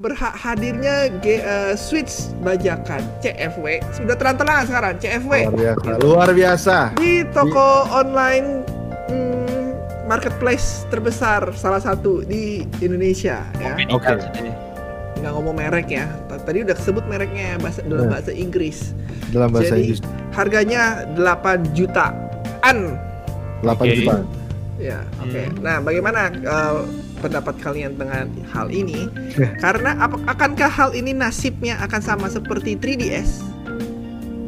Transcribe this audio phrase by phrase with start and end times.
[0.00, 6.76] berhak hadirnya G, uh, Switch bajakan CFW sudah terang-terangan sekarang CFW luar biasa luar biasa
[6.96, 7.92] di toko di...
[8.00, 8.48] online
[9.12, 9.66] hmm,
[10.08, 14.48] marketplace terbesar salah satu di Indonesia ya oke okay.
[15.20, 16.08] nggak ngomong merek ya
[16.48, 18.16] tadi udah sebut mereknya bahasa dalam nah.
[18.16, 18.96] bahasa Inggris
[19.36, 20.00] dalam bahasa Jadi, Inggris
[20.32, 22.96] harganya 8 jutaan
[23.60, 23.92] 8 okay.
[24.00, 24.24] juta
[24.80, 25.44] ya oke okay.
[25.44, 25.60] hmm.
[25.60, 26.88] nah bagaimana uh,
[27.20, 29.06] pendapat kalian dengan hal ini
[29.64, 33.44] karena ap akankah hal ini nasibnya akan sama seperti 3DS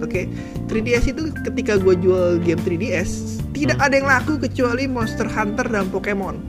[0.01, 0.25] oke okay?
[0.67, 3.87] 3DS itu ketika gue jual game 3DS tidak hmm.
[3.87, 6.41] ada yang laku kecuali Monster Hunter dan Pokemon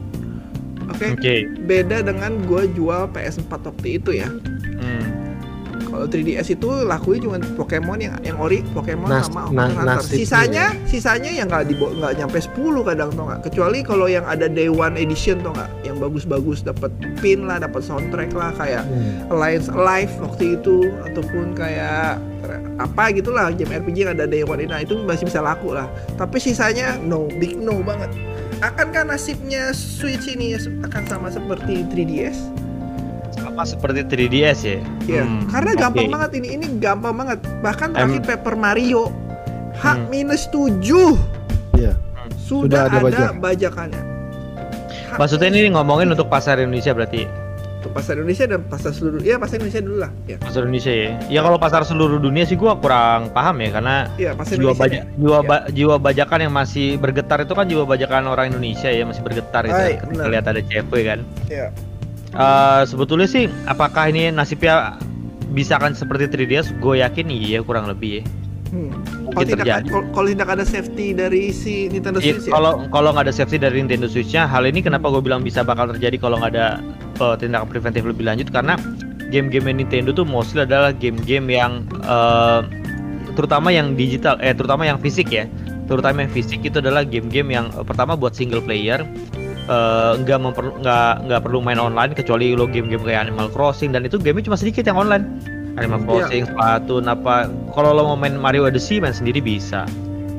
[0.87, 1.11] oke okay?
[1.13, 1.39] okay.
[1.67, 4.31] beda dengan gue jual PS4 waktu itu ya
[5.93, 10.01] kalau 3DS itu lakunya cuma Pokemon yang yang ori Pokemon Nas, sama na, Hunter.
[10.01, 10.89] Sisanya ya.
[10.89, 13.39] sisanya yang nggak di nggak nyampe 10 kadang tuh nggak.
[13.45, 16.89] Kecuali kalau yang ada Day One Edition tuh nggak, yang bagus-bagus dapat
[17.21, 19.29] pin lah, dapat soundtrack lah kayak hmm.
[19.29, 22.17] Alliance Alive waktu itu ataupun kayak
[22.81, 25.85] apa gitulah game RPG yang ada Day One nah, itu masih bisa laku lah.
[26.17, 28.09] Tapi sisanya no, big no banget.
[28.63, 32.62] Akankah nasibnya Switch ini akan sama seperti 3DS?
[33.53, 34.77] Sama seperti 3DS ya.
[35.05, 36.13] Iya, hmm, karena gampang okay.
[36.17, 36.47] banget ini.
[36.57, 37.37] Ini gampang banget.
[37.61, 39.03] Bahkan terakhir um, Paper Mario
[39.77, 40.09] H hmm.
[40.09, 40.81] minus 7.
[41.77, 41.93] Iya.
[42.41, 43.31] Sudah, Sudah ada, ada bajak.
[43.37, 44.01] bajakannya.
[44.89, 47.29] H Maksudnya ini ngomongin untuk pasar Indonesia berarti?
[47.83, 50.11] Untuk pasar Indonesia dan pasar seluruh Iya, pasar Indonesia dulu lah.
[50.25, 50.37] Ya.
[50.41, 51.09] Pasar Indonesia ya.
[51.29, 55.05] Ya kalau pasar seluruh dunia sih gua kurang paham ya karena ya, pasar jiwa baja
[55.13, 55.45] jiwa, ya.
[55.45, 59.61] ba jiwa bajakan yang masih bergetar itu kan jiwa bajakan orang Indonesia ya masih bergetar
[59.69, 59.77] gitu.
[59.77, 61.21] Ay, ketika lihat ada CFW kan.
[61.51, 61.69] Iya
[62.37, 64.97] uh, sebetulnya sih apakah ini nasibnya
[65.53, 68.23] bisa kan seperti 3DS gue yakin iya kurang lebih ya.
[68.73, 68.89] Hmm.
[69.37, 72.57] kalau kalau tidak ada safety dari si Nintendo iya, Switch ya?
[72.57, 75.93] kalau kalau nggak ada safety dari Nintendo Switch-nya hal ini kenapa gue bilang bisa bakal
[75.93, 76.81] terjadi kalau nggak ada
[77.21, 78.49] uh, tindakan preventif lebih lanjut?
[78.49, 78.81] Karena
[79.29, 82.65] game-game Nintendo tuh mostly adalah game-game yang uh,
[83.37, 85.45] terutama yang digital eh terutama yang fisik ya.
[85.85, 89.05] Terutama yang fisik itu adalah game-game yang uh, pertama buat single player
[90.23, 94.03] nggak uh, memper nggak nggak perlu main online kecuali lo game-game kayak Animal Crossing dan
[94.03, 95.39] itu game cuma sedikit yang online
[95.79, 96.05] Animal iya.
[96.05, 96.51] Crossing, yeah.
[96.51, 99.87] Splatoon apa kalau lo mau main Mario Odyssey main sendiri bisa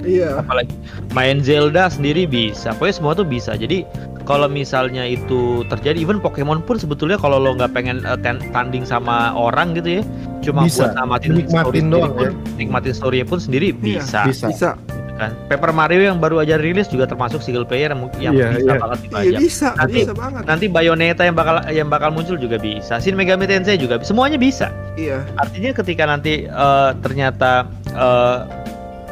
[0.04, 0.36] Iya.
[0.36, 0.42] Yeah.
[0.44, 0.76] Apalagi
[1.16, 2.76] main Zelda sendiri bisa.
[2.76, 3.56] Pokoknya semua tuh bisa.
[3.56, 3.88] Jadi
[4.28, 8.20] kalau misalnya itu terjadi, even Pokemon pun sebetulnya kalau lo nggak pengen uh,
[8.52, 10.02] tanding sama orang gitu ya,
[10.44, 10.92] cuma bisa.
[10.92, 12.32] buat namatin nikmatin doang pun, ya.
[12.60, 14.20] nikmatin story pun sendiri iya, bisa.
[14.28, 14.46] Bisa.
[14.52, 14.70] bisa
[15.16, 15.32] kan.
[15.46, 18.80] Paper Mario yang baru aja rilis juga termasuk single player yang, yang yeah, bisa yeah.
[18.82, 19.30] banget dibajak.
[19.30, 20.42] Iya, bisa, nanti, bisa banget.
[20.46, 22.98] Nanti Bayonetta yang bakal yang bakal muncul juga bisa.
[22.98, 24.70] Shin Megami Tensei juga semuanya bisa.
[24.98, 25.22] Iya.
[25.38, 28.46] Artinya ketika nanti uh, ternyata uh,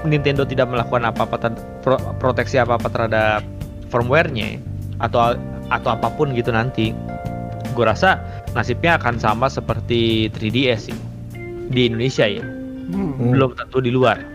[0.03, 3.41] Nintendo tidak melakukan apa-apa pro proteksi apa-apa terhadap
[3.91, 4.59] firmware-nya
[4.99, 5.39] atau
[5.71, 6.91] atau apa pun gitu nanti,
[7.73, 8.19] gue rasa
[8.53, 10.99] nasibnya akan sama seperti 3DS sih
[11.71, 12.45] di Indonesia ya.
[12.93, 13.33] Hmm.
[13.33, 14.32] Belum tentu di luar.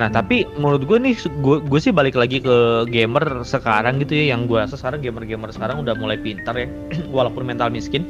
[0.00, 1.12] Nah tapi menurut gue nih
[1.44, 5.52] gue gue sih balik lagi ke gamer sekarang gitu ya yang gue rasa sekarang gamer-gamer
[5.52, 6.72] sekarang udah mulai pintar ya
[7.16, 8.08] walaupun mental miskin.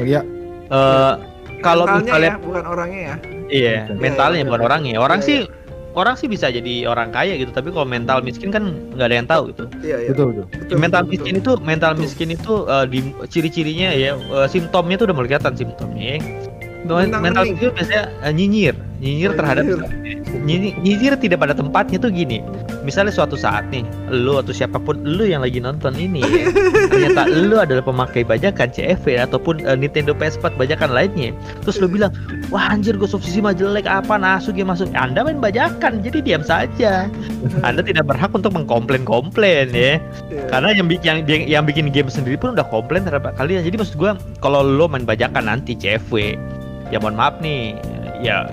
[0.00, 0.24] Iya.
[0.72, 1.20] Uh,
[1.60, 3.16] kalau misalnya ya, bukan orangnya ya.
[3.52, 4.66] Iya, mentalnya ya, bukan ya.
[4.72, 4.92] orangnya.
[4.96, 5.52] Orang ya, sih ya.
[5.92, 9.28] orang sih bisa jadi orang kaya gitu, tapi kalau mental miskin kan nggak ada yang
[9.28, 9.64] tahu gitu.
[9.84, 10.10] Iya, iya.
[10.16, 10.44] Betul, betul.
[10.48, 11.44] betul mental betul, miskin betul.
[11.44, 12.02] itu mental betul.
[12.08, 16.04] miskin itu uh, di ciri-cirinya ya uh, simptomnya itu udah mulai kelihatan simptomnya.
[16.16, 16.20] Ya
[16.84, 19.64] mental itu biasanya uh, nyinyir nyinyir terhadap
[20.48, 20.72] nyinyir.
[20.80, 22.40] nyinyir tidak pada tempatnya tuh gini.
[22.84, 26.46] Misalnya suatu saat nih lu atau siapa pun lu yang lagi nonton ini ya,
[26.92, 31.36] ternyata lu adalah pemakai bajakan CFV ataupun uh, Nintendo PS4 bajakan lainnya.
[31.64, 32.12] Terus lu bilang
[32.48, 36.42] wah anjir gue subsidi mah jelek apa nasu dia masuk anda main bajakan jadi diam
[36.44, 37.08] saja.
[37.68, 40.00] Anda tidak berhak untuk mengkomplain-komplain ya.
[40.32, 40.48] Iya.
[40.48, 43.64] karena yang, yang yang bikin game sendiri pun udah komplain terhadap kalian.
[43.64, 46.36] Jadi maksud gue kalau lo main bajakan nanti CFW
[46.92, 47.76] ya mohon maaf nih
[48.20, 48.48] ya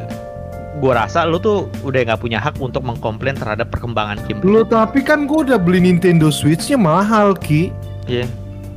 [0.80, 4.40] gue rasa lu tuh udah nggak punya hak untuk mengkomplain terhadap perkembangan game.
[4.46, 7.74] Lu tapi kan gue udah beli Nintendo Switch-nya mahal ki.
[8.08, 8.24] Iya.
[8.24, 8.28] Yeah.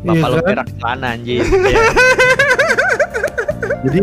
[0.05, 0.51] Bapak yeah, lu kan?
[0.51, 1.45] berak celana anjir.
[1.47, 1.89] yeah.
[3.87, 4.03] jadi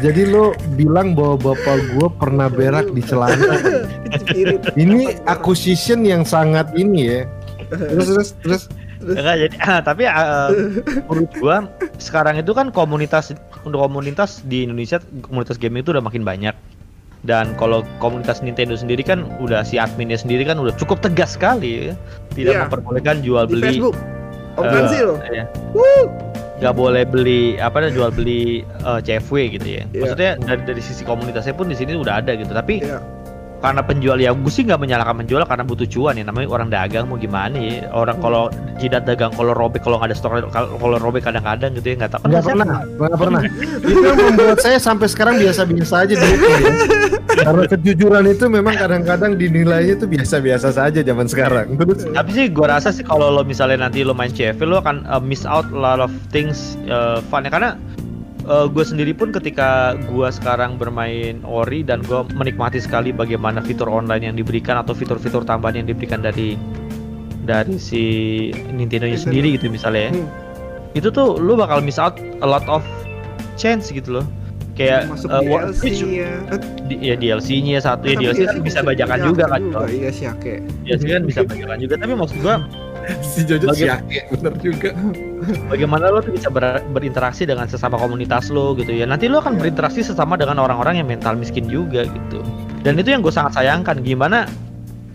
[0.00, 3.56] jadi lo bilang bahwa bapak gue pernah berak di celana.
[4.82, 7.20] ini acquisition yang sangat ini ya.
[7.70, 8.62] Terus terus terus
[9.00, 10.52] Enggak jadi ah, tapi uh,
[11.08, 11.56] menurut gua
[11.96, 13.32] sekarang itu kan komunitas
[13.64, 16.52] untuk komunitas di Indonesia komunitas game itu udah makin banyak.
[17.20, 21.92] Dan kalau komunitas Nintendo sendiri kan udah si adminnya sendiri kan udah cukup tegas sekali
[21.92, 21.94] ya.
[22.32, 22.62] Tidak yeah.
[22.66, 23.96] memperbolehkan jual di beli Facebook.
[24.56, 25.16] Om uh.
[25.28, 25.44] Ya.
[26.60, 29.82] Gak boleh beli apa jual beli uh, CFW gitu ya.
[29.92, 30.00] Yeah.
[30.04, 32.52] Maksudnya dari dari sisi komunitasnya pun di sini udah ada gitu.
[32.52, 33.19] Tapi yeah
[33.60, 37.04] karena penjual ya gue sih nggak menyalahkan penjual karena butuh cuan ya namanya orang dagang
[37.06, 38.24] mau gimana ya orang Hmm.
[38.24, 38.44] kalau
[38.76, 42.22] jidat dagang kalau robek kalau nggak ada stok kalau robek kadang-kadang gitu ya nggak tahu
[42.30, 43.40] Nggak pernah, nggak pernah.
[43.90, 46.72] itu yang membuat saya sampai sekarang biasa-biasa aja duitnya ya.
[47.30, 51.78] Karena kejujuran itu memang kadang-kadang dinilainya itu biasa-biasa saja zaman sekarang.
[52.16, 55.22] Tapi sih gue rasa sih kalau lo misalnya nanti lo main CFL lo akan uh,
[55.22, 57.76] miss out a lot of things uh, fun ya karena
[58.46, 64.32] gue sendiri pun ketika gue sekarang bermain Ori dan gue menikmati sekali bagaimana fitur online
[64.32, 66.56] yang diberikan atau fitur-fitur tambahan yang diberikan dari
[67.44, 68.02] dari si
[68.70, 70.12] Nintendo nya sendiri gitu misalnya ya.
[70.14, 70.28] Hmm.
[70.96, 72.82] Itu tuh lo bakal miss out a lot of
[73.54, 74.26] chance gitu loh.
[74.78, 76.32] Kayak masuk uh, War- DLC Switch- ya.
[76.48, 79.60] Eh, di- ya DLC-nya satu ya tapi DLC kan bisa bajakan bajakan juga kan.
[79.92, 80.52] Iya sih, oke.
[80.88, 82.54] DLC kan bisa bajakan juga tapi maksud gue
[83.30, 84.90] si Jojo Bagi- siake bener juga.
[85.68, 89.08] bagaimana lo tuh bisa ber- berinteraksi dengan sesama komunitas lo gitu ya?
[89.08, 92.44] Nanti lo akan berinteraksi sesama dengan orang-orang yang mental miskin juga gitu.
[92.80, 94.44] Dan itu yang gue sangat sayangkan gimana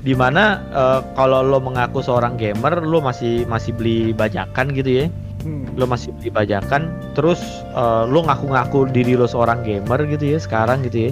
[0.05, 5.07] di mana eh, kalau lo mengaku seorang gamer lo masih masih beli bajakan gitu ya?
[5.45, 5.69] Hmm.
[5.77, 7.37] lo masih beli bajakan terus
[7.77, 11.11] eh, lo ngaku-ngaku diri lo seorang gamer gitu ya sekarang gitu ya?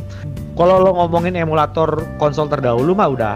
[0.54, 3.36] Kalau lo ngomongin emulator konsol terdahulu mah udah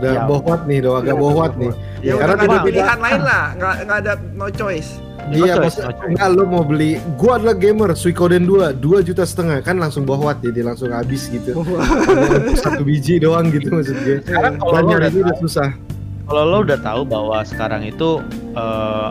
[0.00, 0.24] Udah Ya.
[0.24, 1.72] bohwat nih, dong agak Iya, bohwat udah nih.
[2.00, 4.90] Ya, Karena ada tidak- pilihan lain lah, nggak nggak ada no choice.
[5.30, 5.78] Iya, no choice.
[6.02, 6.90] enggak lu mau beli.
[7.14, 11.52] Gua adalah gamer, Suikoden 2, 2 juta setengah kan langsung bohwat jadi langsung habis gitu.
[12.56, 14.16] Satu biji doang gitu maksud gue.
[14.22, 15.68] sekarang kalau lo udah udah susah.
[16.24, 18.24] kalau lo udah tahu bahwa sekarang itu
[18.54, 19.08] eh,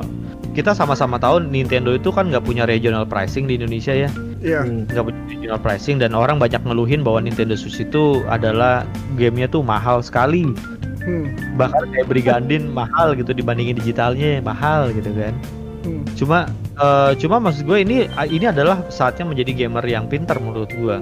[0.60, 4.12] kita sama-sama tahu Nintendo itu kan nggak punya regional pricing di Indonesia ya
[4.44, 4.68] Iya.
[4.68, 4.84] Hmm.
[4.88, 8.84] nggak punya regional pricing dan orang banyak ngeluhin bahwa Nintendo Switch itu adalah
[9.16, 10.44] gamenya tuh mahal sekali
[11.00, 11.32] Hmm.
[11.56, 15.32] bahkan kayak Brigandin mahal gitu dibandingin digitalnya mahal gitu kan
[15.80, 16.04] Hmm.
[16.12, 16.44] cuma
[16.76, 21.00] eh, cuma maksud gue ini ini adalah saatnya menjadi gamer yang pintar menurut gue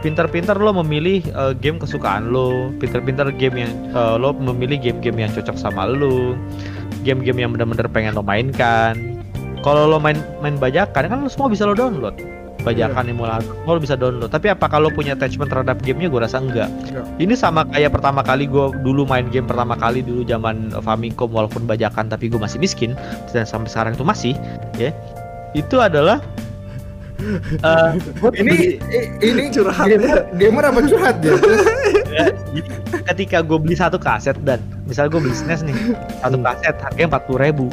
[0.00, 5.30] pintar-pintar lo memilih eh, game kesukaan lo pintar-pintar game yang eh, lo memilih game-game yang
[5.34, 6.38] cocok sama lo
[7.02, 9.22] game-game yang benar-benar pengen lo mainkan.
[9.60, 12.16] Kalau lo main main bajakan kan lo semua bisa lo download.
[12.60, 14.28] Bajakan emulator semua lo bisa download.
[14.32, 16.12] Tapi apa kalau punya attachment terhadap gamenya?
[16.12, 16.68] Gue rasa enggak.
[16.88, 17.04] Enggak.
[17.16, 21.64] ini sama kayak pertama kali gue dulu main game pertama kali dulu zaman Famicom walaupun
[21.64, 22.92] bajakan tapi gue masih miskin.
[23.32, 24.34] Dan sampai sekarang itu masih
[24.76, 24.92] ya.
[25.56, 26.20] Itu adalah
[27.68, 28.80] eh, gua Ini
[29.20, 29.88] ini Curhat.
[29.92, 31.36] gamer, gamer apa curhat ya?
[33.06, 35.76] Ketika gue beli satu kaset dan misalnya gue beli SNES nih
[36.20, 36.46] satu Hmm.
[36.46, 37.66] kaset harganya empat puluh ribu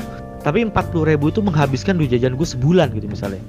[0.46, 3.42] tapi empat puluh ribu itu menghabiskan duit jajan gue sebulan gitu misalnya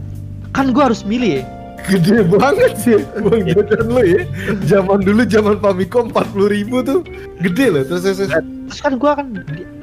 [0.57, 1.45] kan gue harus milih ya
[1.87, 4.27] gede banget sih bang jajan lu ya.
[4.67, 7.07] Zaman dulu zaman Famicom 40 ribu tuh
[7.39, 7.83] gede loh.
[7.87, 8.35] Terus terus, terus.
[8.35, 9.27] terus kan gue akan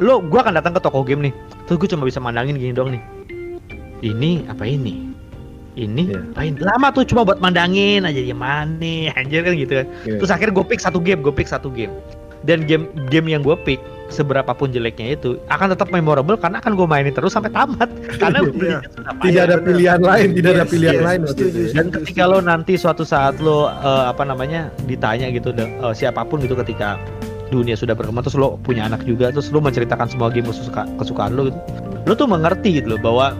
[0.03, 1.33] lo gue akan datang ke toko game nih
[1.65, 3.01] terus gue cuma bisa mandangin gini dong nih
[4.03, 5.09] ini apa ini
[5.75, 6.19] ini Iya.
[6.31, 10.18] apain lama tuh cuma buat mandangin aja ya mana anjir kan gitu kan Iya.
[10.19, 11.92] terus akhirnya gue pick satu game gue pick satu game
[12.44, 16.86] dan game game yang gue pick seberapapun jeleknya itu akan tetap memorable karena akan gue
[16.86, 17.89] mainin terus sampai tamat
[18.22, 18.50] karena Iya.
[18.54, 21.50] belinya sudah tidak Iya, ada pilihan lain, tidak ada Yes, pilihan yes, lain waktu setuju,
[21.50, 21.74] itu ya.
[21.74, 26.38] dan ketika lo nanti suatu saat lo eh, apa namanya ditanya gitu eh, siapa pun
[26.38, 27.01] gitu ketika
[27.50, 31.33] dunia sudah berkembang terus lo punya anak juga terus lo menceritakan semua game kesuka, kesukaan
[31.33, 31.60] lo gitu
[32.06, 33.33] lo tuh mengerti gitu loh bahwa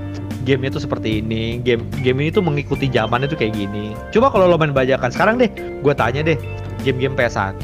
[0.45, 3.97] gamenya tuh seperti ini game game ini tuh mengikuti zaman itu kayak gini.
[4.13, 5.50] Coba kalau lo main bajakan sekarang deh
[5.81, 6.38] gue tanya deh
[6.86, 7.57] game-game PS1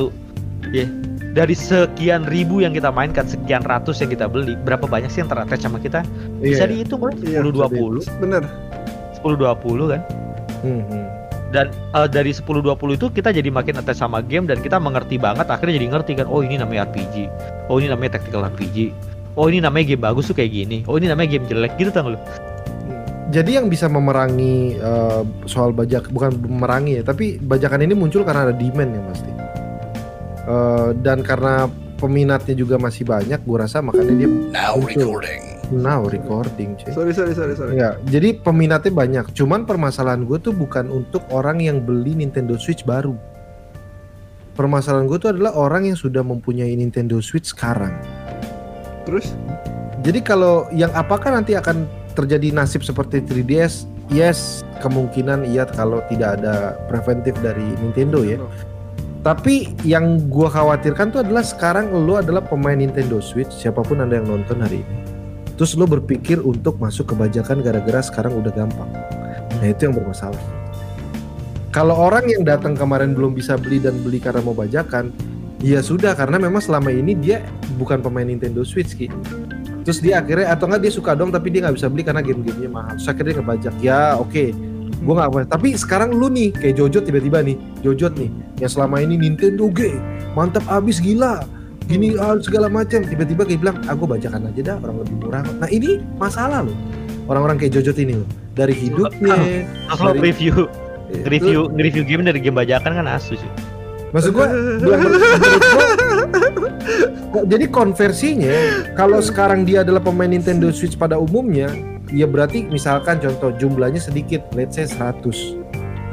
[0.73, 0.85] ya
[1.31, 5.29] dari sekian ribu yang kita mainkan sekian ratus yang kita beli berapa banyak sih yang
[5.31, 6.03] terattach sama kita?
[6.43, 6.73] Bisa Iya.
[6.75, 8.43] dihitung kan Iya, 10 20 Bener.
[9.15, 10.01] 10 20 kan?
[10.59, 11.05] Hmm, hmm.
[11.51, 15.47] dan eh, dari 10-20 itu kita jadi makin attach sama game dan kita mengerti banget
[15.49, 17.27] akhirnya jadi ngerti kan oh ini namanya RPG
[17.67, 18.91] oh ini namanya tactical RPG
[19.35, 20.83] oh ini namanya game bagus tuh kayak gini.
[20.87, 22.19] Oh ini namanya game jelek gitu tau lu
[23.31, 28.51] Jadi yang bisa memerangi eh, soal bajak bukan memerangi ya, tapi bajakan ini muncul karena
[28.51, 29.31] ada demand yang pasti.
[30.51, 35.15] Eh, dan karena peminatnya juga masih banyak, gua rasa makanya dia Now muncul.
[35.15, 35.43] recording.
[35.71, 36.91] Now recording, cuy.
[36.91, 37.79] Sorry sorry sorry sorry.
[37.79, 39.31] Ya, jadi peminatnya banyak.
[39.31, 43.15] Cuman permasalahan gue tuh bukan untuk orang yang beli Nintendo Switch baru.
[44.51, 47.95] Permasalahan gue tuh adalah orang yang sudah mempunyai Nintendo Switch sekarang.
[49.07, 49.31] Terus?
[50.03, 53.89] Jadi kalau yang apakah nanti akan terjadi nasib seperti 3DS?
[54.11, 58.39] Yes, kemungkinan iya kalau tidak ada preventif dari Nintendo ya.
[59.21, 64.17] Tapi yang gua khawatirkan tuh adalah sekarang lo adalah pemain Nintendo Switch, siapa pun anda
[64.17, 64.97] yang nonton hari ini.
[65.55, 68.89] Terus lo berpikir untuk masuk ke bajakan gara-gara sekarang udah gampang.
[69.61, 70.41] Nah itu yang bermasalah.
[71.69, 75.13] Kalau orang yang datang kemarin belum bisa beli dan beli karena mau bajakan,
[75.61, 77.45] ya sudah karena memang selama ini dia
[77.77, 79.07] bukan pemain Nintendo Switch ki.
[79.81, 82.69] Terus dia akhirnya atau enggak dia suka dong tapi dia nggak bisa beli karena game-gamenya
[82.69, 82.93] mahal.
[82.95, 83.73] Terus akhirnya dia ngebajak.
[83.81, 84.45] Ya oke,
[85.01, 85.39] gua nggak apa.
[85.49, 88.29] Tapi sekarang lu nih kayak Jojo tiba-tiba nih, Jojo nih
[88.61, 89.97] yang selama ini Nintendo G,
[90.37, 91.41] mantap abis gila
[91.89, 95.55] gini ah, segala macam tiba-tiba kayak bilang aku bacakan aja dah orang lebih murah kok."
[95.59, 96.77] nah ini masalah loh
[97.27, 99.35] orang-orang kayak Jojot ini loh dari hidupnya
[99.91, 100.71] Kalau dari- review
[101.11, 103.51] Eh, review review game dari game bajakan kan asus sih.
[104.15, 104.47] Maksud gua,
[107.47, 111.71] jadi konversinya kalau sekarang dia adalah pemain Nintendo Switch pada umumnya,
[112.11, 115.61] ya berarti misalkan contoh jumlahnya sedikit, let's say 100.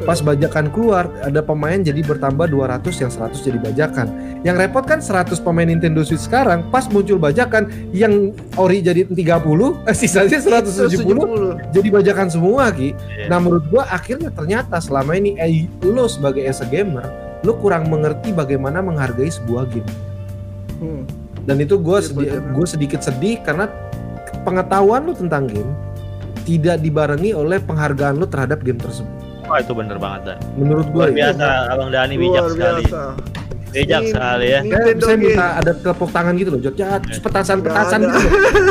[0.07, 4.07] Pas bajakan keluar, ada pemain jadi bertambah 200 yang 100 jadi bajakan.
[4.47, 9.75] Yang repot kan 100 pemain Nintendo Switch sekarang, pas muncul bajakan yang ori jadi 30,
[9.91, 12.95] eh, sisanya 170 jadi bajakan semua Ki.
[12.95, 13.27] Iya.
[13.27, 17.87] Nah menurut gua akhirnya ternyata selama ini eh, lo sebagai as a gamer lo kurang
[17.87, 20.08] mengerti bagaimana menghargai sebuah game.
[20.79, 21.03] Hmm.
[21.43, 23.67] Dan itu gua Iya, sedi- gua sedikit sedih karena
[24.43, 25.73] pengetahuan lo tentang game
[26.43, 29.11] tidak dibarengi oleh penghargaan lo terhadap game tersebut.
[29.45, 30.39] Wah itu bener banget dan.
[30.55, 31.19] Menurut gua Luar itu.
[31.19, 32.83] biasa Abang Dani bijak Luar sekali.
[32.85, 33.03] biasa.
[33.69, 34.51] Bijak Ini- sekali ya.
[34.51, 35.25] Ya, Nintendo saya game.
[35.29, 36.75] minta ada tepuk tangan gitu loh, Jod.
[36.75, 38.19] Ya, petasan-petasan gitu.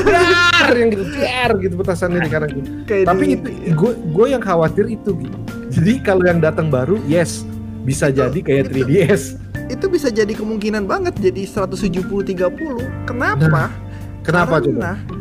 [0.03, 2.69] Biar yang gitu, biar gitu petasan ini karena gitu.
[3.09, 5.37] Tapi di- itu gue gue yang khawatir itu gitu.
[5.69, 7.45] Jadi kalau yang datang baru, yes
[7.83, 9.23] bisa Itu- jadi kayak itu- 3DS.
[9.67, 13.07] Itu bisa jadi kemungkinan banget jadi 170 30.
[13.07, 13.71] Kenapa?
[14.23, 14.97] Kenapa coba?
[14.97, 15.17] Karena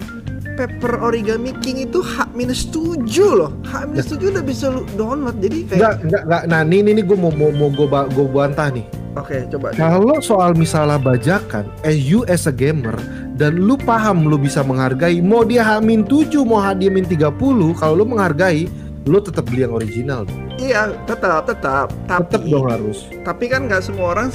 [0.56, 3.04] Paper Origami King itu H minus 7
[3.36, 3.52] loh.
[3.68, 5.36] H minus 7 udah bisa lu download.
[5.38, 6.42] Jadi Enggak, kayak enggak, enggak.
[6.48, 8.86] Nah, ini ini gue mau mau mau gue gue bantah nih.
[9.16, 9.72] Oke, coba.
[9.72, 12.92] Kalau soal misalnya bajakan, as you as a gamer
[13.40, 17.32] dan lu paham lu bisa menghargai, mau dia H-7, mau dia min 30,
[17.80, 18.68] kalau lu menghargai,
[19.06, 20.26] lu tetap beli yang original.
[20.56, 21.94] Iya, tetap tetap.
[22.04, 23.06] Tapi Tetap dong harus.
[23.22, 24.28] tapi kan nggak semua orang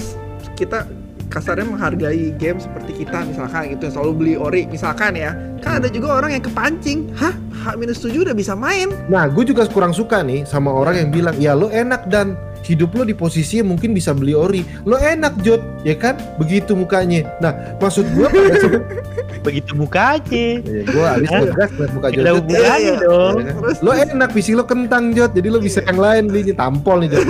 [0.56, 0.88] kita
[1.28, 6.20] kasarnya menghargai game seperti kita misalkan gitu selalu beli ori misalkan ya kan ada juga
[6.20, 10.20] orang yang kepancing hah H minus 7 udah bisa main Nah, gue juga kurang suka
[10.22, 13.92] nih sama orang yang bilang, ya lo enak dan hidup lo di posisi yang mungkin
[13.92, 14.62] bisa beli ori.
[14.84, 16.18] Lo enak Jod, ya kan?
[16.38, 17.26] Begitu mukanya.
[17.40, 18.84] Nah, maksud gue pada saat
[19.46, 20.22] Begitu mukanya.
[20.62, 22.24] ya, gue habis ngegas liat muka Jod.
[22.48, 22.94] Iya, iya.
[23.02, 23.36] dong.
[23.42, 27.10] terus Lo enak, visi lo kentang Jod, jadi lo bisa yang lain belinya tampol nih
[27.18, 27.26] Jod.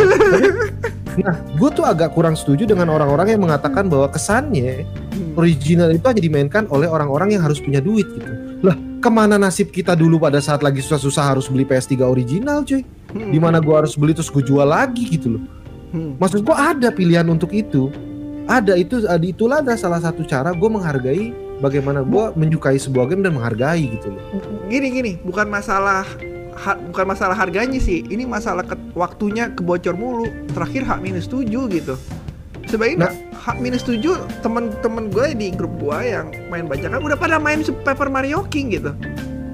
[1.23, 5.35] nah, gue tuh agak kurang setuju dengan orang-orang yang mengatakan bahwa kesannya Hmm.
[5.35, 8.31] original itu hanya dimainkan oleh orang-orang yang harus punya duit gitu.
[8.63, 8.73] Lah,
[9.03, 12.79] ke mana nasib kita dulu pada saat lagi susah-susah harus beli PS3 original cuy?
[13.11, 13.29] Hmm.
[13.29, 15.43] Di mana gua harus beli terus gue jual lagi gitu loh.
[15.91, 16.15] Hmm.
[16.15, 17.91] Maksud gua ada pilihan untuk itu.
[18.43, 23.21] Ada itu, ada itulah ada salah satu cara gue menghargai bagaimana gua menyukai sebuah game
[23.21, 24.23] dan menghargai gitu loh.
[24.65, 26.03] gini gini bukan masalah
[26.57, 31.45] ha- bukan masalah harganya sih ini masalah ke, waktunya kebocor mulu terakhir H minus 7
[31.69, 31.95] gitu
[32.65, 34.01] sebaiknya H minus 7
[34.41, 38.73] temen-temen gue di grup gue yang main bajakan udah pada main Super Paper Mario King
[38.73, 38.91] gitu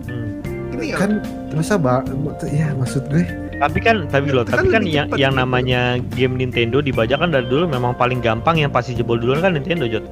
[0.07, 0.39] Hmm.
[0.73, 0.99] ini nggak?
[1.01, 1.11] Kan
[1.51, 2.05] masa ba
[2.45, 3.25] ya maksud gue
[3.57, 5.41] Tapi kan, tapi loh, Itu kan tapi kan lebih yang, yang gitu.
[5.41, 5.81] namanya
[6.13, 10.05] game Nintendo dibajakan dari dulu memang paling gampang yang pasti jebol duluan kan Nintendo Jot.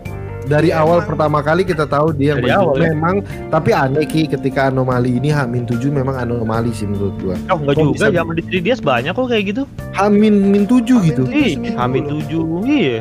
[0.45, 1.09] dari Ya, awal emang.
[1.09, 2.93] pertama kali kita tahu dia yang awal, ya.
[2.93, 3.15] memang
[3.49, 7.33] tapi aneh ki ketika anomali ini Hamin 7 memang anomali sih menurut gua.
[7.49, 9.63] Oh enggak Kok juga, zaman di 3DS banyak kok kayak gitu.
[9.97, 11.23] Hamin min 7 Hamin gitu.
[11.25, 12.61] seminggu Hamin loh.
[12.61, 12.69] 7.
[12.69, 12.97] Iya.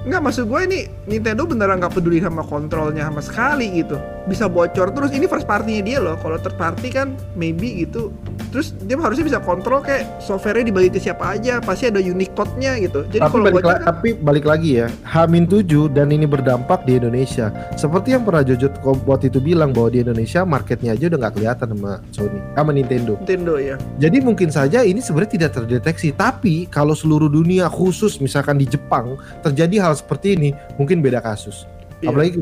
[0.00, 4.00] Nggak maksud gue ini Nintendo beneran nggak peduli sama kontrolnya sama sekali gitu.
[4.24, 6.16] Bisa bocor terus ini first party-nya dia loh.
[6.20, 8.08] Kalau third party kan maybe gitu.
[8.50, 12.80] Terus dia harusnya bisa kontrol kayak software-nya dibagi ke siapa aja pasti ada unique code-nya
[12.82, 13.06] gitu.
[13.06, 16.82] Jadi tapi kalau balik, bocor kan tapi balik lagi ya Hamin 7 dan ini berdampak
[16.88, 17.52] di Indonesia.
[17.78, 18.72] Seperti yang pernah Jojo
[19.06, 23.14] waktu itu bilang bahwa di Indonesia marketnya aja udah nggak kelihatan sama Sony sama Nintendo.
[23.22, 28.58] Nintendo ya jadi mungkin saja ini sebenarnya tidak terdeteksi tapi kalau seluruh dunia khusus misalkan
[28.58, 29.14] di Jepang
[29.44, 31.64] terjadi hal seperti ini mungkin beda kasus.
[32.00, 32.08] Iya.
[32.10, 32.38] apalagi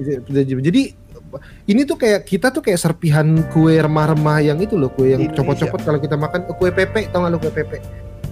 [0.62, 0.83] jadi
[1.69, 5.45] ini tuh kayak kita tuh kayak serpihan kue remah-remah yang itu loh kue yang Indonesia.
[5.45, 7.78] copot-copot kalau kita makan eh, kue pepe tau gak lo kue pepe?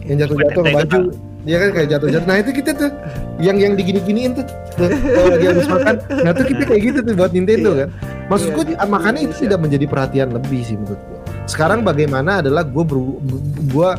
[0.07, 0.99] Yang jatuh-jatuh ke baju.
[1.47, 2.27] dia kan kayak jatuh-jatuh.
[2.27, 2.91] Nah itu kita tuh
[3.39, 4.47] yang yang digini-giniin tuh
[4.79, 5.95] kalau lagi habis makan
[6.25, 7.79] nah tuh kita kayak gitu tuh buat Nintendo Iya.
[7.85, 7.89] kan.
[8.27, 11.21] Maksudku Iya, di makanya itu tidak menjadi perhatian lebih sih menurut gua.
[11.47, 12.85] Sekarang bagaimana adalah gue
[13.67, 13.91] gue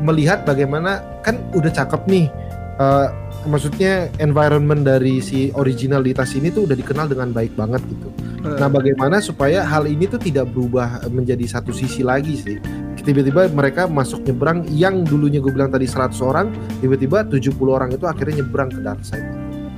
[0.00, 2.26] melihat bagaimana kan udah cakep nih
[2.78, 3.06] eh,
[3.44, 8.08] maksudnya environment dari si originalitas ini tuh udah dikenal dengan baik banget gitu
[8.42, 12.58] Eh, Nah, bagaimana supaya hal ini tuh tidak berubah menjadi satu sisi lagi sih?
[12.98, 16.50] Tiba-tiba mereka masuk nyebrang yang dulunya gue bilang tadi 100 orang,
[16.82, 17.38] tiba-tiba 70
[17.70, 19.22] orang itu akhirnya nyebrang ke dark side.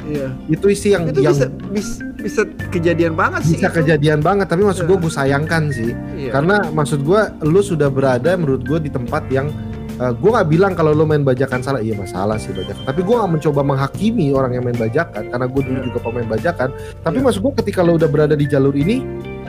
[0.04, 3.84] iya Itu isi yang itu yang bisa, bisa bisa kejadian banget sih bisa itu.
[3.84, 5.04] kejadian banget, tapi maksud gue Iya.
[5.04, 5.90] gue sayangkan sih.
[6.16, 6.30] Iya.
[6.32, 9.52] Karena maksud gue lu sudah berada menurut gue di tempat yang
[9.94, 12.82] eh, gue nggak bilang kalau lu main bajakan salah, iya masalah sih bajakan.
[12.82, 15.84] Tapi gue nggak mencoba menghakimi orang yang main bajakan karena gue dulu Iya.
[15.86, 16.68] juga pemain bajakan.
[17.00, 17.24] Tapi Iya.
[17.24, 19.00] maksud gue ketika lu udah berada di jalur ini,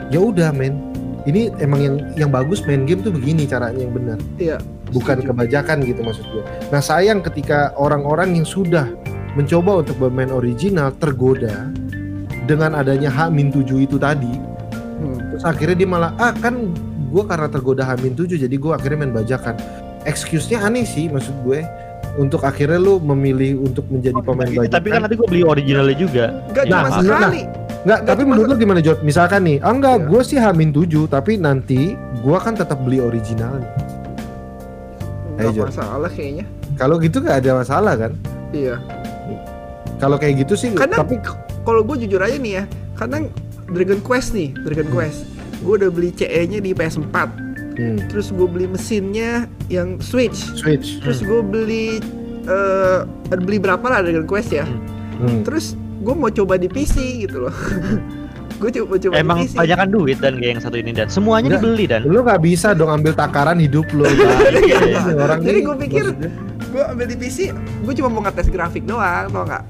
[0.08, 0.74] ya udah men.
[1.26, 5.34] Ini emang yang yang bagus main game tuh begini caranya yang benar, iya bukan Setuju.
[5.34, 6.42] kebajakan gitu maksud gue.
[6.70, 8.86] Nah sayang ketika orang-orang yang sudah
[9.34, 11.66] mencoba untuk bermain original tergoda
[12.46, 14.30] dengan adanya H-7 itu tadi
[14.96, 15.18] Hmm.
[15.28, 16.72] terus akhirnya dia malah ah kan
[17.10, 19.58] gue karena tergoda H-7 jadi gue akhirnya main bajakan
[20.06, 21.60] excuse-nya aneh sih maksud gue
[22.16, 25.96] untuk akhirnya lu memilih untuk menjadi pemain Tapi- bajakan Tapi kan nanti gue beli originalnya
[25.96, 26.24] juga.
[26.50, 27.02] Gak Ya, cuma maaf.
[27.04, 27.42] sekali.
[27.44, 28.98] Nggak, Nggak tapi cuma menurut lu gimana Jod?
[29.02, 30.06] Misalkan nih, ah enggak, Iya.
[30.08, 33.68] gue sih Hamin 7 tapi nanti gue kan tetap beli originalnya.
[35.36, 36.44] Gak Ayo, masalah kayaknya.
[36.74, 38.12] Kalau gitu gak ada masalah kan?
[38.50, 38.80] Iya.
[39.96, 41.20] Kalau kayak gitu sih, Kadang tapi
[41.62, 43.28] kalau gue jujur aja nih ya, kadang
[43.66, 45.28] Dragon Quest nih, Dragon Quest.
[45.60, 47.45] Gue udah beli CE-nya di PS4.
[47.76, 49.32] Hmm, Terus gue beli mesinnya
[49.66, 50.36] yang Switch.
[50.52, 50.98] Switch.
[50.98, 52.00] Terus gue beli
[52.42, 53.00] eh
[53.32, 54.64] beli berapa lah Dragon Quest ya.
[55.16, 55.42] Hmm.
[55.42, 57.54] Terus gue mau coba di PC gitu loh.
[58.56, 59.56] gue coba coba Emang di PC.
[59.58, 61.60] banyakan duit dan kayak yang satu ini dan semuanya Nggak.
[61.60, 62.00] dibeli dan.
[62.04, 64.04] Lu nggak bisa dong ambil takaran hidup lu.
[64.56, 64.78] Iya.
[64.80, 66.32] Ini orang Jadi gua pikir- maksudnya,
[66.66, 69.64] Gue ambil di PC, gue cuma mau ngetes grafik doang, tau nggak?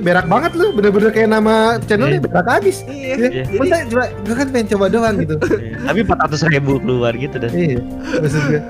[0.00, 2.24] Berak banget lu, bener-bener kayak nama channelnya Iya.
[2.24, 2.76] berak habis.
[2.84, 3.14] Iya.
[3.14, 3.42] Ya, Iya.
[3.54, 5.34] Masa coba, gue kan pengen coba doang gitu.
[5.58, 5.76] Iya.
[5.84, 7.50] Tapi 400 ribu keluar gitu dan.
[7.50, 7.78] Iya,
[8.16, 8.60] maksud gue.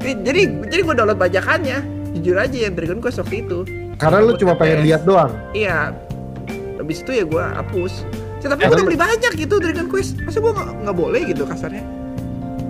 [0.00, 1.78] Jadi jadi gue download bajakannya.
[2.10, 3.58] Jujur aja yang Dragon Quest waktu itu.
[3.96, 5.30] Karena lu cuma pengen lihat doang.
[5.52, 5.92] Iya.
[6.76, 8.06] Habis itu ya gue hapus.
[8.38, 10.22] Ya, tapi Eh, gue udah beli banyak gitu Dragon Quest.
[10.22, 11.82] Masa gue nggak boleh gitu kasarnya?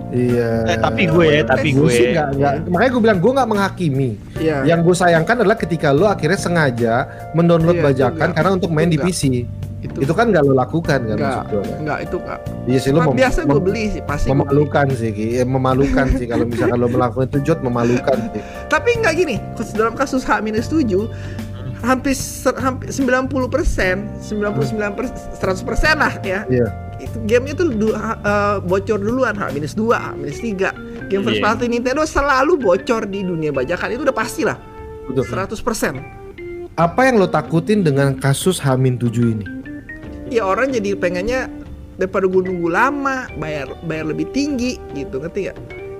[0.09, 0.51] Iya.
[0.65, 1.91] Eh, tapi gue, tapi Gue gue.
[1.91, 4.09] sih nggak, nggak- makanya gue bilang gue nggak menghakimi.
[4.35, 4.57] Iya.
[4.65, 6.93] Yang gue sayangkan adalah ketika lo akhirnya sengaja
[7.31, 8.35] mendownload Iya, bajakan enggak.
[8.35, 8.97] karena untuk main di.
[8.97, 9.21] PC.
[9.79, 9.95] itu.
[9.95, 11.23] Itu kan nggak lo lakukan kan Enggak.
[11.39, 11.77] maksud gue kan.
[11.79, 12.39] Enggak itu enggak.
[12.65, 14.25] Iya sih lo mem- biasa gue beli sih pasti.
[14.25, 14.35] beli.
[14.35, 15.27] memalukan sih, Ki.
[15.35, 18.41] Eh, memalukan sih kalau misalkan lo melakukan itu Jod memalukan sih.
[18.73, 19.35] Tapi enggak gini.
[19.71, 20.91] Dalam kasus H-7
[21.79, 22.11] hampir
[22.57, 26.43] hampir 90 persen, 99 persen, 100 persen lah ya.
[26.45, 26.67] Iya.
[26.99, 30.71] Itu gamenya tuh du- ha- eh, bocor duluan H-2, H-3.
[31.07, 31.45] Game first Iya.
[31.45, 34.59] party Nintendo selalu bocor di dunia bajakan itu udah pasti lah.
[35.07, 35.25] Betul.
[35.25, 35.97] 100 persen.
[36.75, 39.45] Apa yang lo takutin dengan kasus Hamin 7 ini?
[40.29, 41.49] Ya orang jadi pengennya
[41.95, 45.57] daripada gue nunggu lama, bayar bayar lebih tinggi gitu, ngerti gak?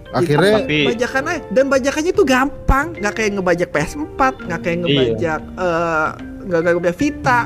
[0.10, 5.42] Akhirnya Tapi- bajakan aja dan bajakannya itu gampang nggak kayak ngebajak PS4 nggak kayak ngebajak
[5.54, 6.08] eh,
[6.46, 7.40] nggak kayak ngebajak Vita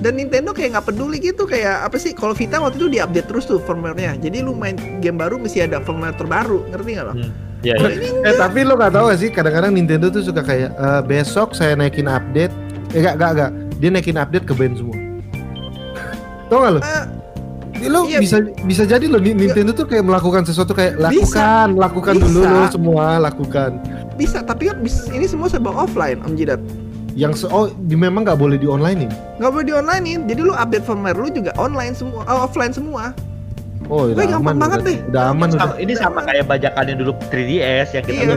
[0.00, 3.44] dan Nintendo kayak nggak peduli gitu kayak apa sih kalau Vita waktu itu diupdate terus
[3.44, 7.14] tuh firmware-nya jadi lu main game baru mesti ada firmware terbaru ngerti nggak lo?
[7.14, 7.32] Hmm.
[7.60, 8.00] Ya, Kalau ya.
[8.24, 11.76] Eh tapi lo gak tahu gak sih kadang-kadang Nintendo tuh suka kayak "Eh, besok saya
[11.76, 12.48] naikin update
[12.90, 14.96] eh gak gak gak dia naikin update ke band semua
[16.48, 16.80] tau gak lo?
[16.80, 17.04] eh,
[17.82, 18.16] Lo Iya.
[18.18, 22.48] bisa bisa jadi lo Ni- Nintendo tuh kayak melakukan sesuatu kayak lakukan lakukan dulu Bisa.
[22.50, 23.70] lo semua lakukan
[24.14, 26.60] bisa tapi kan bis- ini semua serba offline Om Jidat
[27.12, 30.40] yang se oh di memang nggak boleh di online ini nggak boleh di onlinein jadi
[30.40, 33.10] lu update firmware lu juga online semua oh, offline semua
[33.86, 34.98] oh udah gampang aman banget udah, deh.
[35.08, 38.36] udah aman udah Sama- ini sama kayak bajakannya dulu 3DS yang kita Iya.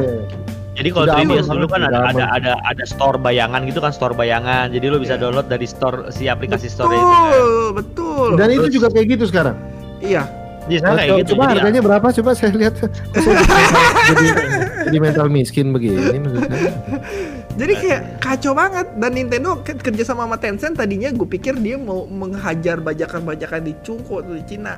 [0.73, 2.13] Jadi kalau Udah 3DS aman, dulu kan udah ada, aman.
[2.17, 4.73] ada ada ada store bayangan gitu kan store bayangan.
[4.73, 5.21] Jadi lo bisa Iya.
[5.21, 7.21] download dari store si aplikasi store itu kan.
[7.21, 9.53] betul betul dan itu Terus- juga kayak gitu sekarang
[10.01, 10.25] iya
[10.63, 11.29] Iya, sama kayak Coba- gitu.
[11.29, 12.73] coba Jadi ya- harganya berapa coba saya lihat
[14.09, 14.25] jadi
[14.83, 16.57] jadi mental miskin begini maksudnya
[17.53, 21.77] Jadi kayak kacau banget dan Nintendo ke- kerja sama sama Tencent tadinya gue pikir dia
[21.77, 24.73] mau menghajar bajakan-bajakan di Cungko atau di Cina.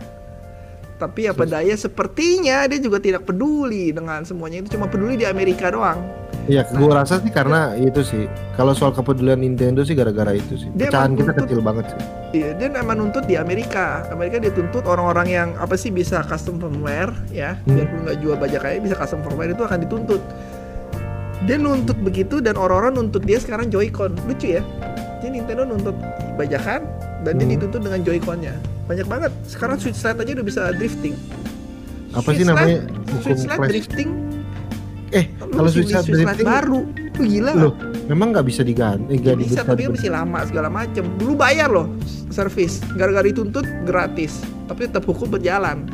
[0.95, 5.67] Tapi apa daya sepertinya dia juga tidak peduli dengan semuanya itu cuma peduli di Amerika
[5.67, 5.99] doang.
[6.45, 8.29] Iya, gue rasa sih karena itu sih.
[8.53, 10.69] Kalau soal kepedulian Nintendo sih gara-gara itu sih.
[10.77, 11.99] Dia Pecahan kita kecil banget sih.
[12.37, 14.05] Iya, dia emang nuntut di Amerika.
[14.13, 17.75] Amerika dia tuntut orang-orang yang apa sih bisa custom firmware ya, Hmm.
[17.75, 20.21] biarpun nggak jual bajakannya bisa custom firmware itu akan dituntut.
[21.43, 24.15] Dia nuntut begitu dan orang-orang nuntut dia sekarang Joy-Con.
[24.23, 24.63] Lucu ya.
[25.19, 25.93] Jadi Nintendo nuntut
[26.35, 26.87] bajakan
[27.21, 27.53] dan dia Hmm.
[27.53, 28.55] dituntut dengan Joy-Connya.
[28.85, 29.31] Banyak banget.
[29.43, 31.15] Sekarang Switch Lite aja udah bisa drifting.
[32.13, 33.69] Apa sih Switch namanya Lite- hukum Switch Lite Flash?
[33.69, 34.09] drifting.
[35.11, 36.79] Eh, kalau Switch Lite drifting baru.
[37.15, 37.73] Lu gila Loh,
[38.05, 39.07] memang nggak bisa diganti.
[39.09, 41.87] Eh, nggak bisa tapi kan mesti lama segala macem Dulu bayar loh
[42.27, 45.87] service Gara-gara dituntut gratis Tapi tetap hukum berjalan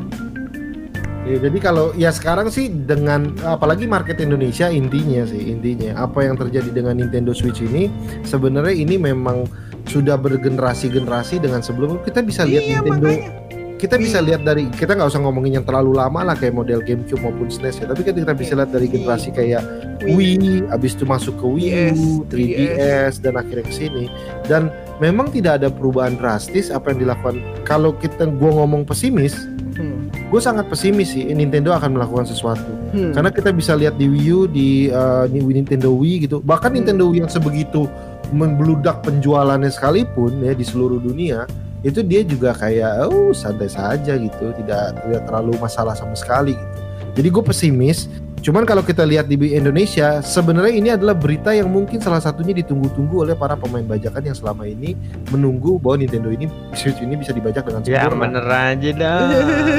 [1.22, 6.34] Ya, jadi kalau ya sekarang sih dengan apalagi market Indonesia intinya sih intinya apa yang
[6.34, 7.86] terjadi dengan Nintendo Switch ini
[8.26, 9.46] sebenarnya ini memang
[9.86, 13.30] sudah bergenerasi-generasi dengan sebelum kita bisa lihat Iya Nintendo makanya.
[13.78, 14.26] kita bisa Wii.
[14.26, 17.82] lihat dari kita nggak usah ngomongin yang terlalu lama lah kayak model GameCube maupun SNES
[17.82, 19.62] ya tapi kan kita bisa Iya, lihat dari generasi kayak
[20.02, 20.14] Wii.
[20.18, 24.04] Wii habis itu masuk ke Wii U, 3DS, 3DS dan akhirnya ke sini.
[24.42, 27.38] Dan memang tidak ada perubahan drastis apa yang dilakukan.
[27.62, 29.38] Kalau kita gua ngomong pesimis
[29.82, 30.06] Hmm.
[30.30, 33.10] gue sangat pesimis sih Nintendo akan melakukan sesuatu Hmm.
[33.10, 36.78] karena kita bisa lihat di Wii U di uh, Nintendo Wii gitu bahkan Hmm.
[36.78, 37.90] Nintendo Wii yang sebegitu
[38.30, 41.44] membludak penjualannya sekalipun ya di seluruh dunia
[41.82, 46.78] itu dia juga kayak oh santai saja gitu tidak tidak terlalu masalah sama sekali gitu
[47.12, 48.08] jadi gue pesimis
[48.42, 53.22] Cuman kalau kita lihat di Indonesia, sebenarnya ini adalah berita yang mungkin salah satunya ditunggu-tunggu
[53.22, 54.98] oleh para pemain bajakan yang selama ini
[55.30, 58.26] menunggu bahwa Nintendo ini Switch ini bisa dibajak dengan Ya sempurna.
[58.26, 59.18] bener aja dah.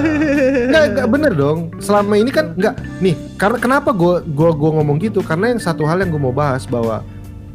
[0.71, 1.59] Enggak, enggak bener dong.
[1.83, 2.79] Selama ini kan enggak.
[3.03, 5.19] Nih, karena kenapa gue gua gua ngomong gitu?
[5.19, 7.03] Karena yang satu hal yang gue mau bahas bahwa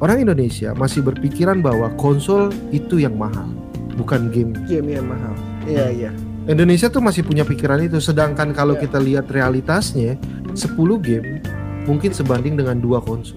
[0.05, 3.49] orang Indonesia masih berpikiran bahwa konsol itu yang mahal,
[3.97, 4.53] bukan game.
[4.69, 5.33] Game yang mahal.
[5.64, 6.11] Iya iya.
[6.49, 8.01] Indonesia tuh masih punya pikiran itu.
[8.01, 8.89] Sedangkan kalau Iya.
[8.89, 10.17] kita lihat realitasnya,
[10.57, 11.45] 10 game
[11.85, 13.37] mungkin sebanding dengan dua konsol.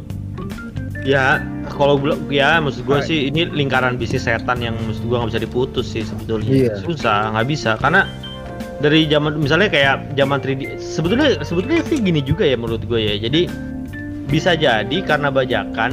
[1.02, 3.02] Ya, kalau gua ya maksud Hai.
[3.02, 6.52] sih ini lingkaran bisnis setan yang maksud gua nggak bisa diputus sih sebetulnya.
[6.52, 6.74] Iya.
[6.78, 8.06] Susah, nggak bisa karena
[8.80, 13.16] dari zaman misalnya kayak zaman 3D sebetulnya sebetulnya sih gini juga ya menurut gue ya.
[13.18, 13.50] Jadi
[14.30, 15.92] bisa jadi karena bajakan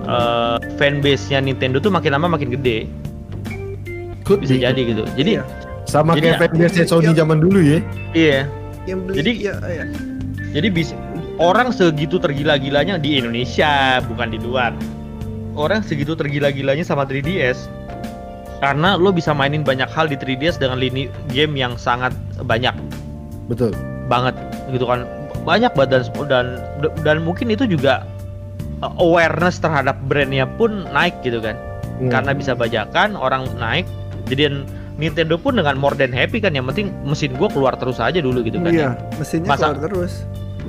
[0.00, 2.90] eh, fanbase-nya Nintendo tuh makin lama makin gede.
[4.26, 4.62] Could Bisa be.
[4.66, 5.02] jadi gitu.
[5.14, 5.44] Jadi Iya.
[5.90, 7.78] Sama Jadi kayak ya- fanbase Sony zaman dulu ya.
[8.14, 8.38] iya.
[8.86, 9.84] Yang beli Jadi- iya iya.
[10.50, 10.94] Jadi bisa
[11.38, 14.70] orang segitu tergila-gilanya di Indonesia, bukan di luar.
[15.54, 17.66] Orang segitu tergila-gilanya sama 3DS.
[18.60, 22.12] Karena lo bisa mainin banyak hal di 3DS dengan lini game yang sangat
[22.44, 22.76] banyak
[23.48, 23.72] Betul.
[24.06, 24.36] banget
[24.68, 25.08] gitu kan.
[25.48, 26.46] Banyak banget dan dan
[27.00, 28.04] dan mungkin itu juga
[28.84, 31.56] uh, awareness terhadap brandnya pun naik gitu kan.
[32.00, 32.12] Hmm.
[32.12, 33.88] Karena bisa bajakan, orang naik.
[34.28, 34.60] Jadi
[35.00, 38.40] Nintendo pun dengan more than happy kan yang penting mesin gua keluar terus aja dulu
[38.40, 38.68] gitu kan.
[38.68, 40.14] Iya, mesinnya Masa- keluar terus.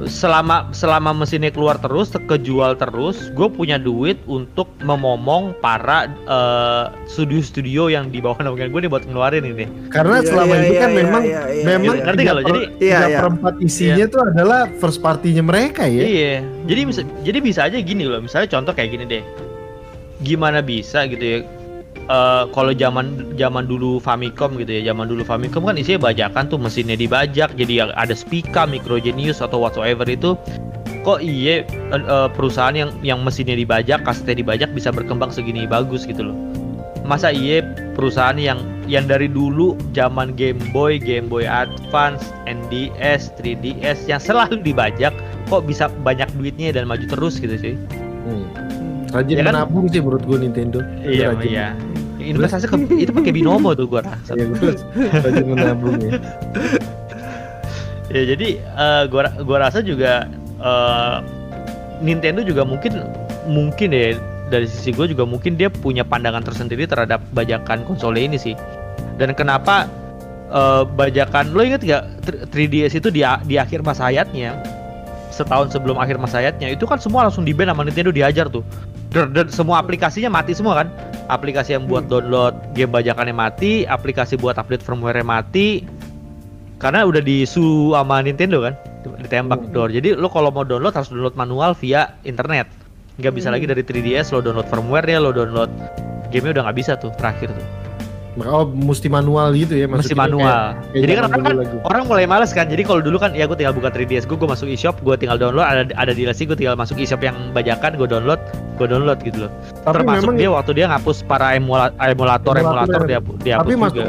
[0.01, 7.85] selama selama mesinnya keluar terus kejual terus gue punya duit untuk memomong para eh, studio-studio
[7.87, 10.89] yang di bawah naungan gue nih buat ngeluarin ini Karena Iya, selama iya, ini kan
[10.89, 12.03] iya, memang iya, iya, memang iya.
[12.07, 13.19] Ngerti tiga Jadi- Iya, iya.
[13.19, 16.01] perempat isinya tuh adalah first partinya mereka ya.
[16.01, 16.33] iya
[16.65, 19.23] jadi bisa jadi bisa aja gini loh misalnya contoh kayak gini deh
[20.19, 21.37] gimana bisa gitu ya
[22.11, 26.59] eh, kalau zaman zaman dulu Famicom gitu ya zaman dulu Famicom kan isinya bajakan tuh
[26.59, 30.35] mesinnya dibajak jadi yang ada Spica, Microgenius atau whatsoever itu
[31.01, 36.29] kok iya eh, perusahaan yang yang mesinnya dibajak, kasetnya dibajak bisa berkembang segini bagus gitu
[36.31, 36.37] loh.
[37.01, 37.65] Masa iya
[37.97, 44.61] perusahaan yang yang dari dulu zaman Game Boy, Game Boy Advance, NDS, 3DS yang selalu
[44.61, 45.15] dibajak
[45.49, 47.75] kok bisa banyak duitnya dan maju terus gitu sih.
[48.27, 48.45] Hmm.
[49.11, 49.53] Rajin Ya kan?
[49.59, 50.79] menabung sih menurut gue Nintendo.
[51.03, 51.51] Iya, rajin.
[51.51, 51.67] iya.
[52.21, 54.37] Investasi ke, itu pakai binomo tuh gua rasa.
[54.37, 56.19] Gua rajin menabung ya.
[58.11, 60.27] Ya jadi eh, gua gua rasa juga
[60.59, 61.17] eh,
[62.03, 62.99] Nintendo juga mungkin
[63.47, 64.19] mungkin ya
[64.51, 68.51] dari sisi gue juga mungkin dia punya pandangan tersendiri terhadap bajakan konsol ini sih.
[69.15, 69.87] Dan kenapa
[70.51, 72.03] eh, bajakan lo inget gak
[72.51, 74.59] 3DS itu di di akhir masa hayatnya
[75.31, 78.61] setahun sebelum akhir masa hayatnya itu kan semua langsung di ban sama Nintendo dihajar tuh.
[79.11, 80.87] Dan semua aplikasinya mati semua kan.
[81.31, 85.87] Aplikasi yang buat download game bajakannya mati, aplikasi buat update firmware mati,
[86.81, 88.73] karena udah disu sama Nintendo kan
[89.21, 89.73] ditembak Hmm.
[89.73, 92.65] door jadi lo kalau mau download harus download manual via internet
[93.21, 93.55] nggak bisa Hmm.
[93.57, 95.69] lagi dari 3DS lo download firmware ya lo download
[96.33, 97.65] gamenya udah nggak bisa tuh terakhir tuh
[98.39, 100.71] Oh, mesti manual gitu ya mesti manual.
[100.95, 102.71] Kayak jadi kan orang kan orang mulai males kan.
[102.71, 105.35] Jadi kalau dulu kan ya gue tinggal buka 3DS gue gue masuk eShop gue tinggal
[105.35, 108.39] download ada ada di gue tinggal masuk eShop yang bajakan gue download
[108.79, 109.51] gue download gitu loh.
[109.83, 112.55] Tapi termasuk memang dia waktu dia ngapus para emula, emulator emulator.
[112.55, 114.07] Emulator dia dia Tapi hapus masuk- juga.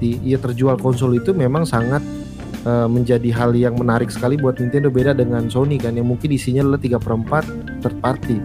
[0.00, 2.00] Di- iya terjual konsol itu memang sangat
[2.64, 4.88] eh, menjadi hal yang menarik sekali buat Nintendo.
[4.88, 7.44] Beda dengan Sony kan yang mungkin isinya adalah 3 per 4
[7.84, 8.38] third party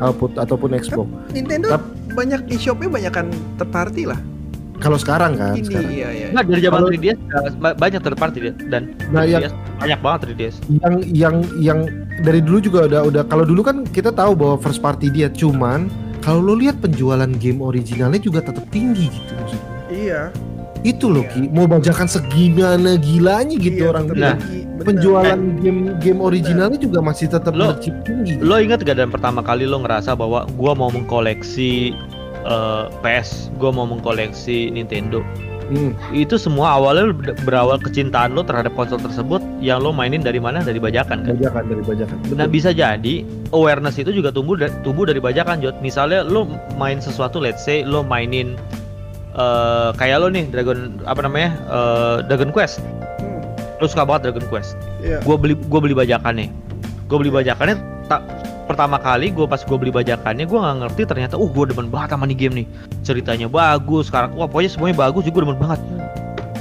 [0.00, 1.06] output ataupun Xbox.
[1.30, 4.18] Nintendo Tap- banyak e-shopnya banyak kan terparty lah.
[4.76, 5.90] Kalau sekarang kan Ini sekarang.
[5.90, 6.26] iya iya.
[6.30, 9.52] Nggak, dari zaman Kalau- 3DS uh, ba- banyak third party dia dan Nah, yang 3DS
[9.76, 11.78] banyak banget 3DS yang yang yang
[12.18, 15.92] dari dulu juga udah udah kalau dulu kan kita tahu bahwa first party dia cuman
[16.18, 19.68] kalau lo lihat penjualan game originalnya juga tetap tinggi gitu maksudnya.
[19.90, 20.22] Iya.
[20.80, 21.32] Itu loh Iya.
[21.34, 24.36] Ki, mau bajakan segimana gilanya gitu iya, orang bilang.
[24.38, 24.96] tinggi, bener.
[24.96, 28.40] Penjualan game game originalnya juga masih tetap Lo- tinggi.
[28.40, 31.92] Lo ingat gak dan pertama kali lo ngerasa bahwa gua mau mengkoleksi
[32.40, 35.20] eh, PS, gua mau mengkoleksi Nintendo.
[35.70, 35.94] Hmm.
[36.10, 40.66] Itu semua awalnya ber- berawal kecintaan lo terhadap konsol tersebut yang lo mainin dari mana?
[40.66, 41.38] Dari bajakan kan.
[41.38, 42.16] bajakan dari bajakan.
[42.34, 43.22] Nah bisa jadi
[43.54, 45.78] awareness itu juga tumbuh da- tumbuh dari bajakan Jot.
[45.78, 48.58] Misalnya lo main sesuatu, let's say lo mainin
[49.38, 52.82] eh, kayak lo nih Dragon apa namanya eh, Dragon Quest.
[53.80, 54.76] Hmm, Lo suka banget Dragon Quest.
[55.00, 55.24] Iya.
[55.24, 56.52] gue beli gue beli bajakannya.
[57.08, 58.20] Gue beli bajakannya tak
[58.68, 62.12] pertama kali gue pas gue beli bajakannya gue nggak ngerti ternyata uh gue demen banget
[62.12, 62.66] sama nih game nih.
[63.00, 65.80] Ceritanya bagus sekarang wah pokoknya semuanya bagus juga demen banget.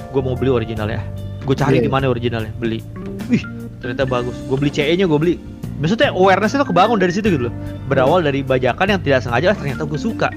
[0.09, 1.03] Gue mau beli originalnya.
[1.43, 1.85] Gue cari Iya.
[1.85, 2.79] di mana originalnya beli.
[3.27, 3.43] Wih
[3.83, 4.39] ternyata bagus.
[4.47, 5.35] Gue beli CE nya gue beli.
[5.79, 7.53] Maksudnya awareness itu kebangun dari situ gitu loh.
[7.87, 10.27] Berawal dari bajakan yang tidak sengaja ah, ternyata gue suka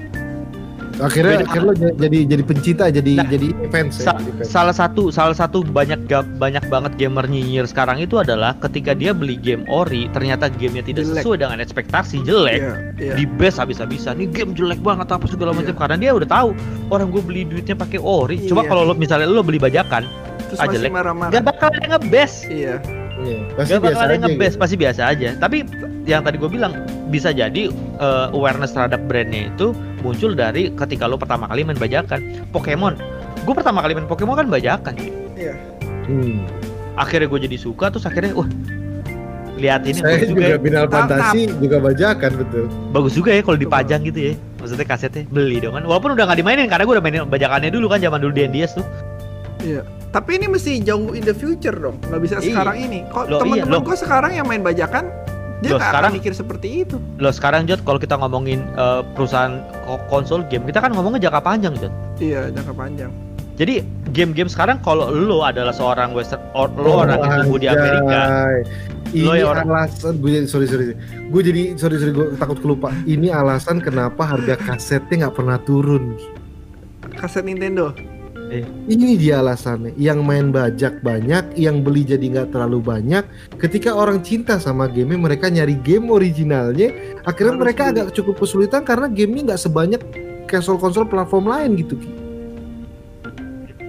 [0.95, 1.45] Akhirnya Beda.
[1.47, 4.03] akhirnya lo jadi jadi pencinta jadi Nah, jadi fans ya.
[4.05, 4.47] Sa- jadi fans.
[4.47, 9.33] salah satu salah satu banyak banyak banget gamer nyinyir sekarang itu adalah ketika dia beli
[9.35, 11.19] game ori ternyata gamenya tidak Jelek.
[11.19, 13.13] sesuai dengan ekspektasi jelek Iya, iya.
[13.15, 15.79] di base habis-habisan ini game jelek banget apa segala macam Iya.
[15.79, 16.49] karena dia udah tahu
[16.87, 18.69] orang gue beli duitnya pakai ori coba Iya.
[18.69, 20.05] kalau lo misalnya lo beli bajakan
[20.45, 20.91] Terus ah, masih jelek.
[20.91, 21.31] marah-marah.
[21.31, 22.59] gak bakal ada yang ngebase
[23.21, 23.39] Iya.
[23.53, 24.61] Pasti gak bakal ada ngebase gitu.
[24.61, 25.57] pasti biasa aja tapi
[26.03, 26.73] yang tadi gue bilang
[27.07, 29.71] bisa jadi eh, awareness terhadap brandnya itu
[30.01, 32.97] muncul dari ketika lo pertama kali main bajakan Pokemon
[33.43, 34.93] gue pertama kali main Pokemon kan bajakan.
[35.37, 35.53] Iya.
[36.03, 36.43] Hmm.
[36.93, 38.45] akhirnya gue jadi suka terus akhirnya wah
[39.55, 42.65] lihat ini Saya juga juga ya Final Tap, Fantasy juga bajakan betul.
[42.91, 46.39] bagus juga ya kalau dipajang gitu ya maksudnya kasetnya beli dong kan walaupun udah nggak
[46.41, 48.85] dimainin karena gue udah mainin bajakannya dulu kan zaman dulu di NDS tuh
[49.63, 49.81] Iya.
[50.13, 51.97] Tapi ini mesti jauh in the future dong.
[51.99, 52.45] Nggak bisa Iya.
[52.53, 52.99] sekarang ini.
[53.07, 53.81] Kok iya, teman-teman loh.
[53.81, 55.09] gue sekarang yang main bajakan
[55.59, 56.95] dia Loh, nggak akan sekarang- mikir seperti itu.
[57.17, 61.41] lo sekarang Jod kalau kita ngomongin eh, perusahaan ko- konsol game kita kan ngomongnya jangka
[61.41, 63.09] panjang Jod Iya, jangka panjang.
[63.53, 68.19] jadi game-game sekarang kalau lo adalah seorang western or, lo orang yang tumbuh di Amerika.
[69.09, 70.97] Ini Lo ya orang- alasan gue jadi sorry sorry.
[71.23, 72.89] Gue jadi sorry sorry gue takut kelupa.
[73.03, 76.17] Ini alasan kenapa harga kasetnya nggak pernah turun.
[77.13, 77.93] Kaset Nintendo.
[78.85, 79.95] Ini dia alasannya.
[79.95, 83.23] Yang main bajak banyak, yang beli jadi nggak terlalu banyak.
[83.57, 86.93] Ketika orang cinta sama game, mereka nyari game originalnya.
[87.23, 87.93] Akhirnya Harus mereka beli.
[87.97, 90.01] agak cukup kesulitan karena gamenya nggak sebanyak
[90.45, 91.95] konsol-konsol platform lain gitu.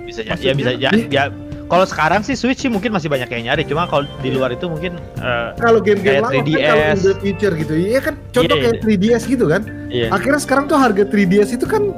[0.05, 1.25] Bisa ya, ya bisa ya, ya
[1.65, 4.69] kalau sekarang sih Switch sih mungkin masih banyak yang nyari cuma kalau di luar itu
[4.69, 6.61] mungkin eh, Kalau game-game lama kan 3DS.
[6.61, 9.63] kalau in the future gitu, iya kan contoh Iya, kayak 3DS gitu kan.
[9.89, 11.89] iya Akhirnya sekarang tuh harga 3DS itu kan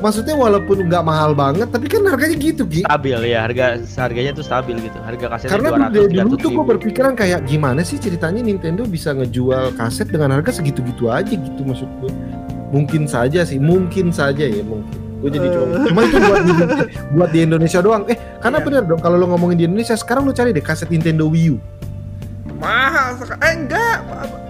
[0.00, 2.82] maksudnya walaupun nggak mahal banget tapi kan harganya gitu Ki.
[2.82, 6.50] stabil ya harga harganya tuh stabil gitu harga kasetnya Karena 200 dulu, dulu 300 tuh
[6.50, 11.60] gue berpikiran kayak gimana sih ceritanya Nintendo bisa ngejual kaset dengan harga segitu-gitu aja gitu
[11.60, 12.10] maksud gue.
[12.70, 14.94] Mungkin saja sih, mungkin saja ya mungkin.
[15.20, 15.52] Gue jadi Eh.
[15.52, 16.52] cuma, cuma itu buat di,
[17.12, 18.06] buat di Indonesia doang.
[18.08, 18.66] Eh, karena Iya.
[18.66, 21.56] bener dong kalau lo ngomongin di Indonesia sekarang lo cari deh kaset Nintendo Wii U.
[22.56, 23.40] Mahal sekali.
[23.42, 23.96] Eh enggak,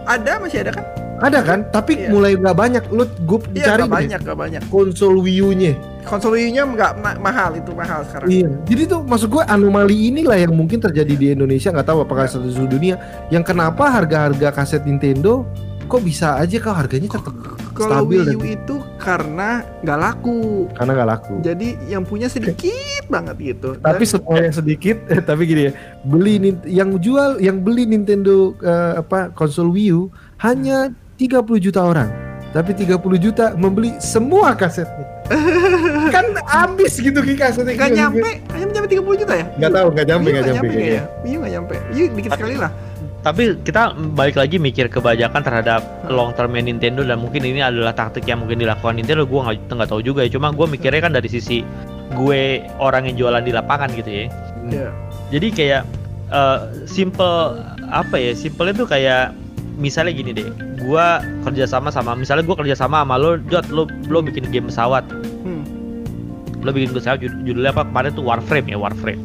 [0.04, 0.84] ada masih ada kan?
[1.20, 1.58] Ada kan?
[1.68, 2.08] Tapi Iya.
[2.08, 2.82] mulai nggak banyak.
[2.88, 4.62] Lo gue Iya, cari deh banyak, nggak banyak.
[4.66, 5.72] konsol Wii U-nya.
[6.02, 8.26] Konsol Wii U-nya nggak ma- mahal itu mahal sekarang.
[8.26, 8.48] Iya.
[8.64, 12.48] Jadi tuh maksud gue anomali inilah yang mungkin terjadi di Indonesia nggak tahu apakah satu
[12.48, 12.96] seluruh dunia.
[13.28, 15.44] Yang kenapa harga-harga kaset Nintendo
[15.84, 17.34] kok bisa aja kok harganya tetap
[17.72, 19.48] Kalau stabil Wii U itu karena
[19.80, 20.70] nggak laku.
[20.72, 21.34] karena nggak laku.
[21.40, 22.70] Jadi yang punya sedikit
[23.12, 23.74] banget gitu.
[23.76, 28.54] Tapi Dan- semua yang sedikit, eh, tapi gini ya, beli yang jual, yang beli Nintendo
[28.56, 32.08] eh, apa konsol Wii U hanya 30 juta orang.
[32.50, 35.04] Tapi 30 juta membeli semua kasetnya.
[36.14, 37.76] kan habis gitu ki kasetnya.
[37.76, 39.46] nggak nyampe, hanya nyampe 30 juta ya?
[39.54, 40.66] Nggak tahu, nggak nyampe, U nggak nyampe.
[40.66, 41.02] kayaknya.
[41.22, 41.74] Wii U nggak nyampe.
[41.78, 42.72] U dikit sekali lah.
[43.20, 43.82] tapi kita
[44.16, 48.56] balik lagi mikir kebajakan terhadap long termnya Nintendo dan mungkin ini adalah taktik yang mungkin
[48.56, 51.60] dilakukan Nintendo gue nggak nggak tahu juga ya cuma gue mikirnya kan dari sisi
[52.16, 52.40] gue
[52.80, 54.24] orang yang jualan di lapangan gitu ya
[54.72, 54.88] Iya.
[55.28, 55.82] jadi kayak
[56.32, 57.60] eh, simple
[57.92, 59.36] apa ya simpelnya tuh kayak
[59.80, 61.06] misalnya gini deh gue
[61.42, 65.08] kerja sama sama misalnya gue kerja sama sama lo Jod lo lo bikin game pesawat
[65.40, 65.64] Hmm.
[66.60, 69.20] lo bikin pesawat jud- judulnya apa kemarin tuh Warframe ya Warframe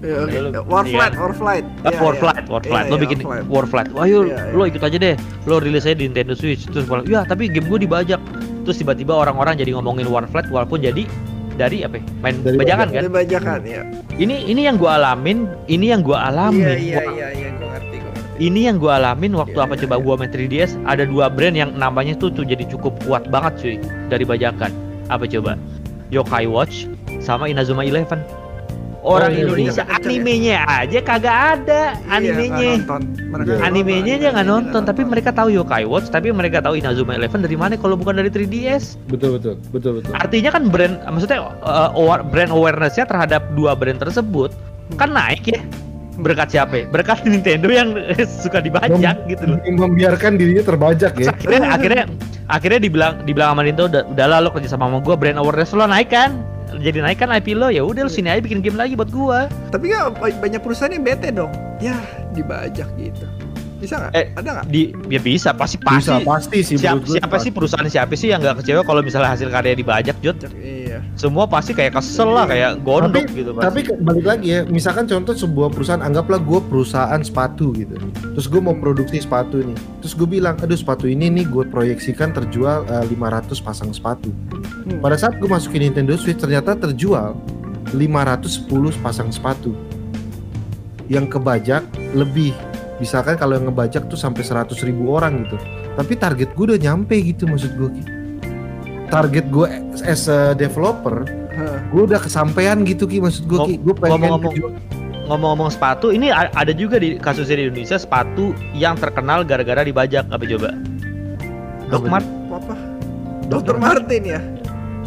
[0.00, 0.24] Iya.
[0.40, 1.12] Lu- Warflight.
[1.12, 1.64] Warflight.
[1.84, 2.48] Ah, Iya, Warflight, iya.
[2.48, 2.84] Warflight.
[2.84, 3.44] Iya, lo bikin Warflight.
[3.52, 3.88] Warflight.
[3.92, 5.12] Wah, yuk, lo ikut aja deh.
[5.44, 6.64] Lo rilis aja di Nintendo Switch.
[6.64, 8.16] Terus bilang, ya tapi game gue dibajak.
[8.64, 11.04] Terus tiba-tiba orang-orang jadi ngomongin Warflight walaupun jadi
[11.52, 12.00] dari apa?
[12.00, 12.96] ya, Main Dari bajakan kan?
[12.98, 13.82] Dari bajakan ya.
[14.16, 15.38] Ini ini yang gue alamin.
[15.68, 16.64] Ini yang gue alamin.
[16.64, 17.48] Iya, iya, iya, iya,
[18.40, 20.04] Ini yang gue alamin waktu Iya, apa iya, coba iya.
[20.08, 23.76] gue main 3DS ada dua brand yang namanya tuh tuh jadi cukup kuat banget cuy
[24.08, 24.72] dari bajakan.
[25.12, 25.60] Apa coba?
[26.08, 26.88] Yokai Watch
[27.20, 28.24] sama Inazuma Eleven.
[29.00, 29.96] Orang iya, Indonesia iya.
[29.96, 32.48] animenya aja kagak ada animenya.
[32.48, 33.00] nggak nonton.
[33.32, 33.60] Mereka Iya.
[33.64, 37.56] animenya aja nggak nonton tapi mereka tahu Yokai Watch tapi mereka tahu Inazuma Eleven dari
[37.56, 40.12] mana kalau bukan dari 3DS Betul betul betul betul.
[40.16, 44.52] artinya kan brand maksudnya uh, brand awarenessnya terhadap dua brand tersebut
[45.00, 45.60] kan naik ya
[46.20, 46.84] berkat siapa ya?
[46.86, 47.88] berkat Nintendo yang
[48.42, 51.32] suka dibajak gitu loh Mem- Membiarkan dirinya terbajak Terus ya.
[51.32, 52.02] akhirnya akhirnya
[52.46, 55.84] akhirnya dibilang dibilang sama Nintendo udah udahlah lo kerja sama sama gua brand awareness lo
[55.84, 56.36] naik kan
[56.72, 59.50] jadi naik kan IP lo ya udah lo sini aja bikin game lagi buat gua
[59.68, 61.50] Tapi kan banyak perusahaan yang bete dong.
[61.78, 61.98] Ya,
[62.30, 63.26] dibajak gitu.
[63.76, 64.12] Bisa nggak?
[64.12, 64.66] Eh, Ada nggak?
[64.68, 66.76] di ya bisa pasti pasti Bisa pasti sih.
[66.76, 70.14] siapa, gue siapa sih perusahaan siapa sih yang nggak kecewa kalau misalnya hasil karya dibajak
[70.20, 70.79] Jod Iya.
[71.20, 73.66] Semua pasti kayak kesel lah kayak gondok gitu pasti.
[73.68, 78.00] Tapi balik lagi ya, misalkan contoh sebuah perusahaan, anggaplah gue perusahaan sepatu gitu.
[78.32, 79.76] Terus gue mau produksi sepatu nih.
[80.00, 84.32] Terus gue bilang, aduh sepatu ini nih gue proyeksikan terjual eh, 500 pasang sepatu.
[84.88, 85.04] Hmm.
[85.04, 87.36] Pada saat gue masukin Nintendo Switch ternyata terjual
[87.92, 89.76] 510 pasang sepatu.
[91.12, 91.84] Yang kebajak
[92.16, 92.56] lebih.
[92.96, 95.56] Misalkan kalau yang ngebajak tuh sampai 100 ribu orang gitu.
[96.00, 98.19] Tapi target gue udah nyampe gitu maksud gue.
[99.10, 99.66] Target gue
[100.00, 101.26] as a developer,
[101.90, 104.54] gue udah kesampaian gitu ki maksud gue ki, gue pengen Ngomong-ngomong.
[104.54, 104.78] kejual-
[105.26, 110.42] Ngomong-ngomong sepatu, ini ada juga di kasusnya di Indonesia sepatu yang terkenal gara-gara dibajak apa
[110.44, 110.74] coba?
[111.86, 112.74] Doc Apa Mart, Apa?
[113.46, 114.40] Dokter Martin ya.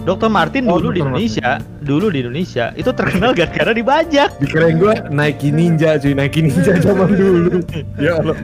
[0.03, 0.27] Dr.
[0.27, 1.15] Martin Oh, dulu di Dr.
[1.15, 4.35] Indonesia, dulu di Indonesia itu terkenal gara-gara dibajak.
[4.37, 7.63] Dikirain gue Nike Ninja cuy, Nike Ninja zaman dulu.
[7.95, 8.35] ya Allah.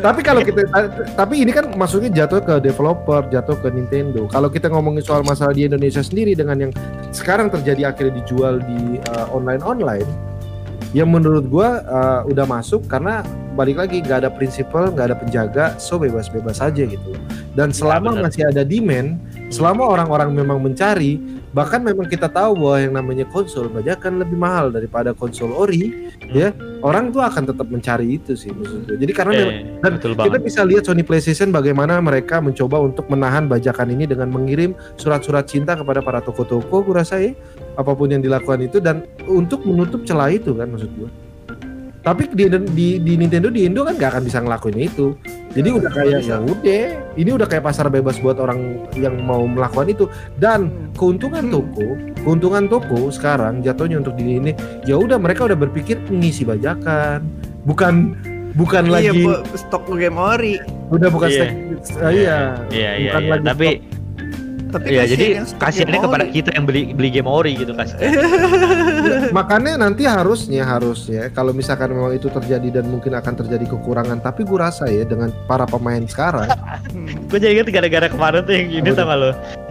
[0.00, 0.68] Tapi kalau kita
[1.16, 4.28] tapi ini kan maksudnya jatuh ke developer, jatuh ke Nintendo.
[4.28, 6.72] Kalau kita ngomongin soal masalah di Indonesia sendiri dengan yang
[7.16, 9.00] sekarang terjadi akhirnya dijual di
[9.32, 10.08] online online,
[10.90, 13.22] yang menurut gua uh, udah masuk karena
[13.54, 17.12] balik lagi nggak ada prinsipal, nggak ada penjaga, so bebas-bebas aja gitu.
[17.54, 18.30] Dan selama benar.
[18.30, 19.18] masih ada demand,
[19.50, 21.18] selama orang-orang memang mencari,
[21.50, 26.54] bahkan memang kita tahu bahwa yang namanya konsol bajakan lebih mahal daripada konsol ori, ya
[26.80, 28.96] orang tuh akan tetap mencari itu sih maksud gue.
[28.96, 30.40] Jadi karena memang Eh, dan kita banget.
[30.46, 35.74] bisa lihat Sony PlayStation bagaimana mereka mencoba untuk menahan bajakan ini dengan mengirim surat-surat cinta
[35.74, 37.34] kepada para toko-toko, gue rasa ya
[37.80, 41.08] apa pun yang dilakukan itu dan untuk menutup celah itu kan maksud gue.
[42.00, 45.12] Tapi di, di, di Nintendo di Indo kan nggak akan bisa ngelakuin itu.
[45.52, 48.56] Jadi Nggak, udah kayak ya udah, ini udah kayak pasar bebas buat orang
[48.96, 50.04] yang mau melakukan itu.
[50.34, 50.96] Dan Hmm.
[50.96, 51.52] keuntungan Hmm.
[51.52, 51.86] toko,
[52.18, 57.20] keuntungan toko sekarang jatuhnya untuk di ini ya udah mereka udah berpikir ngisi bajakan,
[57.64, 58.16] bukan
[58.50, 60.56] bukan Iya, lagi bu- stok game ori.
[60.88, 61.36] udah bukan Iya.
[61.36, 61.56] stek-
[62.00, 62.38] eh, iya
[62.72, 63.30] Iya iya bukan iya.
[63.30, 63.66] lagi Tapi
[64.70, 66.34] Tapi ya jadi kasihannya kepada ori.
[66.34, 67.98] kita yang beli beli game ori gitu kasih.
[69.36, 74.46] makanya nanti harusnya harusnya kalau misalkan memang itu terjadi dan mungkin akan terjadi kekurangan tapi
[74.46, 76.48] gue rasa ya dengan para pemain sekarang.
[77.30, 79.30] Gue jadi inget gara-gara kemarin tuh yang ini Apa tau gak lo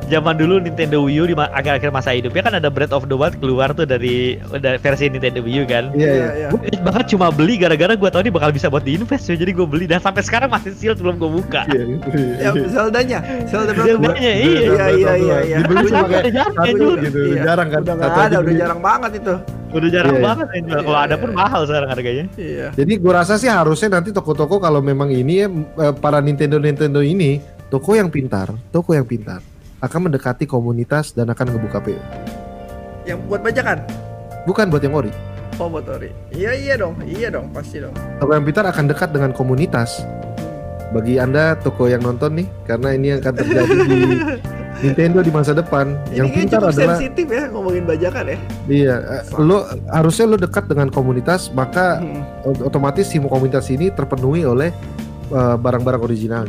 [0.09, 3.37] Zaman dulu Nintendo Wii U di akhir-akhir masa hidupnya kan ada Breath of the Wild
[3.37, 7.29] keluar tuh dari, dari versi Nintendo Wii U kan iya iya Iya, Gue bahkan cuma
[7.29, 9.37] beli gara-gara gue tau ini bakal bisa buat diinvest cuy.
[9.37, 12.07] Jadi gue beli dan sampai sekarang masih sealed belum gue buka iya gitu,
[12.41, 13.19] Ya, Zelda-nya.
[13.45, 14.17] Zelda Breath of the Wild.
[14.17, 14.41] Zeldanya, iya.
[14.41, 15.57] Iya, iya, iya, iya.
[15.61, 17.41] dibeli cuma kayak jarang, satu gitu Iya.
[17.45, 19.33] jarang kan Udah ada, udah jarang banget itu.
[19.69, 20.25] Udah jarang Iya.
[20.25, 20.81] banget jual.
[20.81, 21.37] Kalau Iya, ada pun iya.
[21.37, 22.67] mahal sekarang harganya Iya.
[22.73, 25.47] Jadi gue rasa sih harusnya nanti toko-toko kalau memang ini ya
[25.93, 27.37] para Nintendo Nintendo ini
[27.69, 29.45] toko yang pintar, toko yang pintar
[29.79, 31.99] akan mendekati komunitas dan akan ngebuka PO.
[33.03, 33.79] Yang buat bajakan.
[34.43, 35.11] Bukan buat yang ori.
[35.55, 36.11] Oh, buat ori.
[36.31, 36.95] Iya, iya dong.
[37.01, 37.91] Iya dong, pasti dong.
[38.17, 40.03] Toko yang pintar akan dekat dengan komunitas.
[40.89, 43.99] Bagi anda toko yang nonton nih, karena ini akan terjadi di
[44.83, 45.93] Nintendo di masa depan.
[46.07, 48.37] Ini yang pintar cukup adalah sensitif ya ngomongin bajakan ya.
[48.65, 52.23] iya, eh, lo harusnya lo dekat dengan komunitas, maka Hmm.
[52.41, 54.71] ot- otomatis si komunitas ini terpenuhi oleh
[55.29, 56.47] eh, barang-barang original.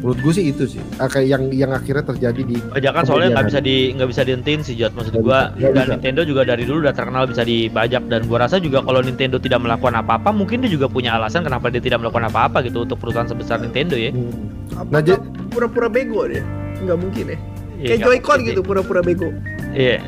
[0.00, 3.46] Menurut gue sih itu sih, Ah, kayak yang yang akhirnya terjadi di Bajakan soalnya nggak
[3.52, 5.92] bisa di nggak bisa dihentiin sih Jot maksud nggak dan bisa.
[5.92, 9.60] Nintendo juga dari dulu udah terkenal bisa dibajak dan gua rasa juga kalau Nintendo tidak
[9.60, 13.28] melakukan apa-apa mungkin dia juga punya alasan kenapa dia tidak melakukan apa-apa gitu untuk perusahaan
[13.28, 14.08] sebesar Nintendo ya.
[14.08, 14.88] Hmm.
[14.88, 15.04] Nah,
[15.52, 16.40] pura-pura bego dia?
[16.80, 17.38] Nggak mungkin ya.
[17.80, 19.28] Iya, Kayak Joy-Con gitu, pura-pura bego.
[19.76, 20.00] Iya.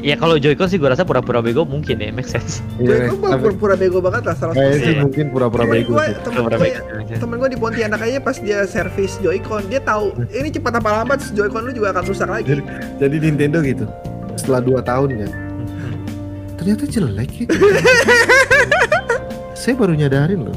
[0.00, 2.60] Ya kalau Joy-Con sih gua rasa pura-pura bego mungkin ya, make sense.
[2.76, 5.02] Iya, Joy-Con mah tapi pura-pura bego banget lah salah Kayaknya sih Iya.
[5.02, 5.90] mungkin pura-pura Temen bego.
[5.90, 6.14] gue, sih.
[6.16, 7.14] temen Pura-pura gue, bego.
[7.16, 11.20] temen gue di Pontianak aja pas dia servis Joy-Con, dia tahu ini cepat apa lambat
[11.30, 12.60] Joy-Con lu juga akan rusak lagi.
[12.96, 13.84] Jadi Nintendo gitu.
[14.34, 15.30] Setelah 2 tahun kan.
[16.56, 17.46] Ternyata jelek ya.
[19.56, 20.54] Saya baru nyadarin loh.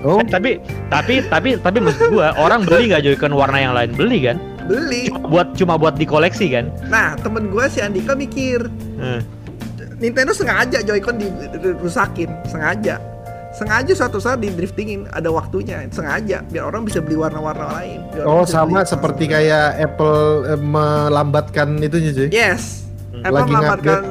[0.00, 4.18] Oh, tapi tapi tapi tapi maksud gua orang beli nggak Joy-Con warna yang lain beli
[4.22, 4.36] kan?
[4.70, 5.10] Beli.
[5.10, 6.70] Cuma buat cuma buat dikoleksi kan?
[6.86, 9.20] Nah, temen gue si Andika mikir Hmm.
[9.96, 12.96] Nintendo sengaja Joy-Con dirusakin, sengaja.
[13.50, 17.98] Sengaja suatu saat di driftingin ada waktunya, sengaja biar orang bisa beli warna-warna lain.
[18.08, 22.28] biar oh sama beli- seperti kayak Apple eh, melambatkan itunya cuy.
[22.30, 22.86] Yes.
[23.10, 23.26] Hmm.
[23.26, 24.02] Apple Lagi melambatkan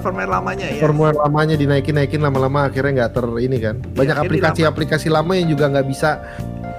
[0.00, 0.80] firmware lamanya ya.
[0.80, 3.76] Formulir lamanya dinaikin-naikin lama-lama akhirnya nggak ter ini kan.
[3.92, 6.10] Banyak Iya, aplikasi-aplikasi lama yang juga nggak bisa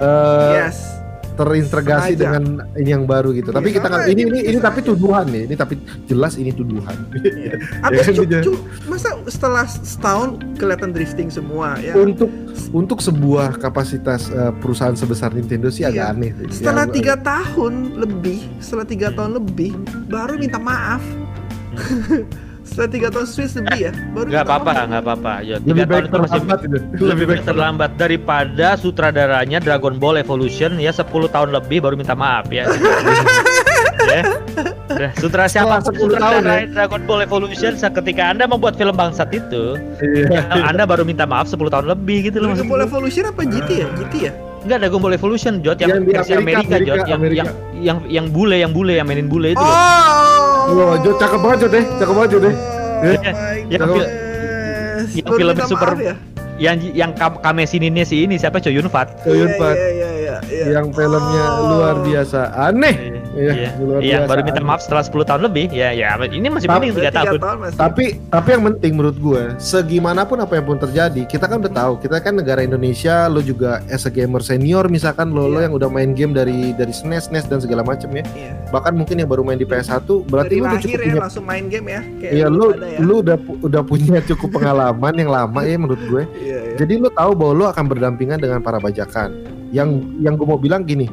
[0.01, 0.77] eh, Yes.
[1.33, 2.21] Terintegrasi Sengaja.
[2.21, 3.49] dengan ini yang baru gitu.
[3.49, 5.43] Tapi Iya, kita kan ini ini ini tapi tuduhan nih.
[5.45, 5.73] Ini tapi
[6.05, 6.95] jelas ini tuduhan.
[7.81, 11.93] Abis kan, cu- masa setelah setahun kelihatan drifting semua ya.
[11.93, 12.27] untuk
[12.71, 16.13] untuk sebuah kapasitas eh, perusahaan sebesar Nintendo sih agak Iya.
[16.13, 16.31] aneh.
[16.45, 16.59] sih.
[16.59, 19.71] Setelah Ya, tiga tahun lebih, setelah tiga tahun lebih,
[20.07, 21.03] baru minta maaf.
[22.71, 25.33] Setelah tiga tahun Swiss lebih ya, baru Nggak apa-apa, nggak apa-apa.
[25.43, 27.03] Ya, lebih tiga baik tahun itu masih terlambat itu.
[27.03, 32.47] lebih baik terlambat daripada sutradaranya Dragon Ball Evolution ya 10 tahun lebih baru minta maaf
[32.47, 32.71] ya.
[34.15, 34.23] ya.
[34.91, 36.57] Udah, Sutra siapa Setelah 10 tahun, ya.
[36.71, 40.47] Dragon Ball Evolution ketika Anda membuat film bangsat itu, Iya.
[40.71, 42.87] Anda baru minta maaf 10 tahun lebih gitu loh Dragon Ball.
[42.87, 43.87] Evolution apa GT ya?
[43.99, 44.31] GT ya?
[44.61, 47.49] Enggak Dragon Ball Evolution Jot yang, Yang di versi Amerika, Amerika, Jot Amerika, yang, yang
[47.81, 49.73] yang yang bule yang bule yang mainin bule itu loh.
[50.61, 52.55] Oh, Jo, cakep banget Jo deh, cakep banget Jo deh.
[53.01, 53.33] My yang
[53.73, 53.81] yang
[55.33, 56.15] film super ya?
[56.61, 59.25] Yang yang kam kamesininnya si ini siapa Fat.
[59.25, 59.73] Choyun Iya, Fat.
[59.73, 60.65] Iya, iya, iya, iya.
[60.77, 61.65] Yang filmnya Oh.
[61.73, 62.53] luar biasa.
[62.53, 63.10] Aneh.
[63.31, 64.27] Iya, Iya, luar iya biasa.
[64.27, 65.65] baru minta maaf setelah 10 tahun lebih.
[65.71, 67.39] Ya, ya, ini masih Tapi mending 3 Tiga tahun.
[67.39, 67.77] tahun masih.
[67.77, 71.93] Tapi tapi yang penting menurut gue, segimanapun apa yang pun terjadi, kita kan udah tahu,
[71.97, 75.65] kita kan negara Indonesia, lo juga as a gamer senior misalkan lo lo Iya.
[75.65, 78.23] yang udah main game dari dari SNES, SNES dan segala macam ya.
[78.27, 78.51] Iya.
[78.69, 81.45] Bahkan mungkin yang baru main di PS1, berarti Dari lo udah cukup ya punya langsung
[81.45, 82.01] main game ya.
[82.17, 82.97] Kayak Iya, lu pada ya.
[82.99, 86.23] lu udah udah punya cukup pengalaman yang lama ya menurut gue.
[86.35, 86.75] Iya, iya.
[86.77, 89.31] Jadi lu tahu bahwa lu akan berdampingan dengan para bajakan.
[89.71, 91.07] Yang yang gue mau bilang gini,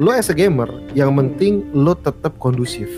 [0.00, 2.88] lu as a gamer, yang penting lu tetap kondusif.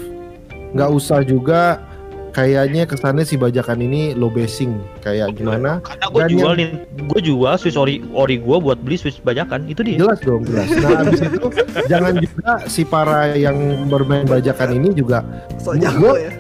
[0.73, 1.83] Nggak usah juga
[2.31, 5.83] kayaknya kesannya si bajakan ini low basing kayak gimana?
[5.83, 6.69] Karena gue Dan jual yang- nih,
[7.05, 9.99] gue jual Switch ori ori gue buat beli Switch bajakan itu dia.
[9.99, 10.71] Jelas dong, jelas.
[10.73, 11.43] Nah, habis itu
[11.93, 15.27] jangan juga si para yang bermain bajakan ini juga
[15.59, 16.33] So gua- jago ya.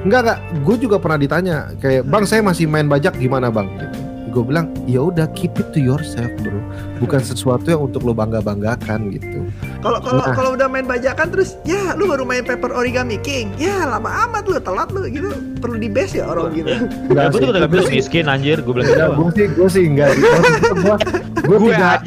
[0.00, 3.68] Enggak enggak, gue juga pernah ditanya kayak bang saya masih main bajak gimana bang?
[4.30, 6.62] Gue bilang ya udah keep it to yourself bro,
[7.02, 9.42] bukan sesuatu yang untuk lo bangga banggakan gitu.
[9.82, 10.34] Kalau kalau Nah.
[10.38, 13.50] kalau udah main bajakan terus ya lu baru main Paper Origami King.
[13.58, 15.34] Ya lama amat lu telat lu gitu.
[15.58, 16.70] Perlu di base ya orang gitu.
[16.70, 16.78] Ya,
[17.10, 19.02] Enggak gue tuh udah miskin anjir, gue bilang gitu.
[19.18, 20.10] gue sih gue sih enggak.
[21.42, 21.98] Gue aja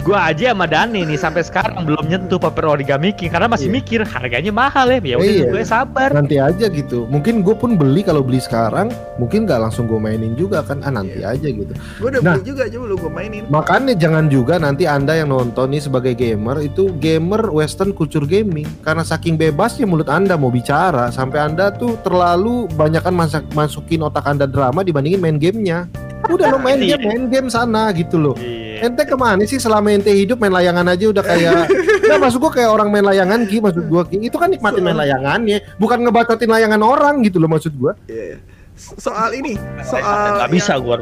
[0.00, 3.76] gue aja sama Dani nih sampai sekarang belum nyentuh paper origami king karena masih Iya.
[3.76, 5.46] mikir harganya mahal ya ya udah Iya.
[5.52, 7.04] gue sabar nanti aja gitu.
[7.06, 10.80] Mungkin gue pun beli kalau beli sekarang, mungkin nggak langsung gue mainin juga kan.
[10.80, 11.68] Ah nanti aja gitu.
[12.00, 12.34] Gue udah Nah.
[12.34, 13.42] beli juga coba lu gue mainin.
[13.46, 18.66] Makanya jangan juga nanti anda yang nonton nih sebagai gamer itu gamer western culture gaming
[18.80, 24.24] karena saking bebasnya mulut anda mau bicara sampai anda tuh terlalu banyakkan masak masukin otak
[24.24, 25.86] anda drama dibandingin main gamenya.
[26.26, 26.94] Udah lo main Iya.
[26.94, 28.34] game main game sana gitu loh.
[28.34, 28.69] Iya.
[28.80, 29.56] Ente ke mana sih?
[29.56, 31.68] Selama ente hidup main layangan aja udah kayak
[32.10, 34.96] Nah maksud gua kayak orang main layangan Ki Maksud gua Ki Itu kan nikmatin main
[34.96, 37.92] layangannya Bukan ngebacotin layangan orang gitu loh maksud gua.
[38.08, 38.38] Iya, iya.
[38.74, 40.96] So- Soal ini, soal nggak bisa gue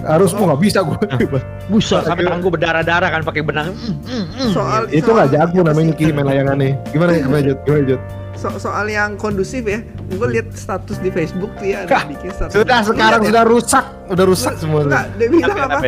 [0.00, 0.96] Harus gua nggak bisa gua.
[1.70, 3.76] Busa sampai tangan gue berdarah-darah kan pakai benang.
[3.76, 4.50] Mm, mm, mm.
[4.50, 6.08] soal Itu soal- nggak jago namanya sih?
[6.08, 6.70] Ki main layangannya.
[6.88, 8.00] Gimana gimana Jod Gimana Jod
[8.40, 12.56] So- soal yang kondusif ya, gue lihat status di Facebook tuh ya ada bikin status.
[12.56, 13.28] Sudah Lu sekarang ya?
[13.28, 13.84] sudah rusak.
[14.08, 14.80] Udah rusak semua.
[14.88, 15.78] Enggak, dia bilang Apa,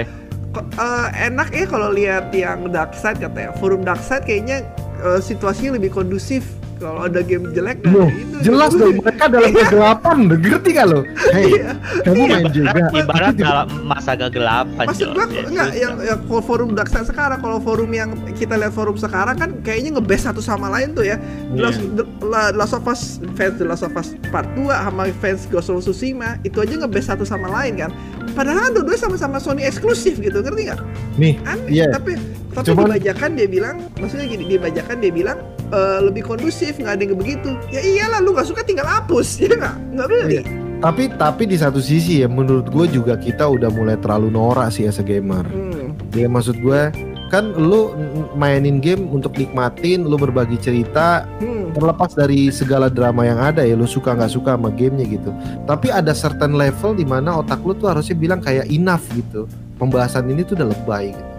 [0.57, 3.53] eh, enak ya kalau lihat yang dark side katanya.
[3.59, 4.64] Forum dark side kayaknya
[5.00, 6.61] eh, situasinya lebih kondusif.
[6.82, 8.36] Kalau ada game jelek dari Loh, itu.
[8.42, 11.00] jelas dong mereka dalam kegelapan, ngerti gak lo?
[11.30, 11.70] Hei, Iya.
[12.02, 12.70] kamu main juga.
[12.92, 17.38] ibarat dalam masa kegelapan Maksud gua Ya, enggak yang, yang kalau forum dark side sekarang
[17.38, 21.22] kalau forum yang kita lihat forum sekarang kan kayaknya ngebest satu sama lain tuh ya.
[21.54, 22.42] The Last, Iya.
[22.52, 23.02] Last of Us
[23.32, 27.06] fans The Last of Us Part 2 sama fans Ghost of Tsushima itu aja ngebest
[27.08, 27.90] satu sama lain kan.
[28.32, 30.80] Padahal dua-duanya sama-sama Sony eksklusif gitu, ngerti nggak?
[31.14, 31.70] Nih, Aneh.
[31.70, 31.86] Iya.
[31.92, 32.18] Tapi
[32.50, 35.38] tapi Cuman- dibajakan dia bilang, maksudnya gini, dibajakan dia bilang
[35.72, 37.50] eh, lebih kondusif, nggak ada yang begitu.
[37.68, 39.76] Ya iyalah, lu nggak suka tinggal hapus, ya nggak?
[39.96, 40.36] Nggak beli.
[40.36, 40.44] Iya.
[40.82, 44.82] tapi tapi di satu sisi ya menurut gue juga kita udah mulai terlalu norak sih
[44.82, 45.46] as a gamer.
[45.46, 45.94] Hmm.
[46.10, 46.90] Ya maksud gue
[47.30, 47.94] kan lu
[48.34, 51.70] mainin game untuk nikmatin, lu berbagi cerita, Hmm.
[51.70, 55.30] terlepas dari segala drama yang ada ya, lu suka nggak suka sama gamenya gitu.
[55.64, 59.46] Tapi ada certain level di mana otak lu tuh harusnya bilang kayak enough gitu.
[59.78, 61.14] Pembahasan ini tuh udah lebay.
[61.14, 61.31] Gitu.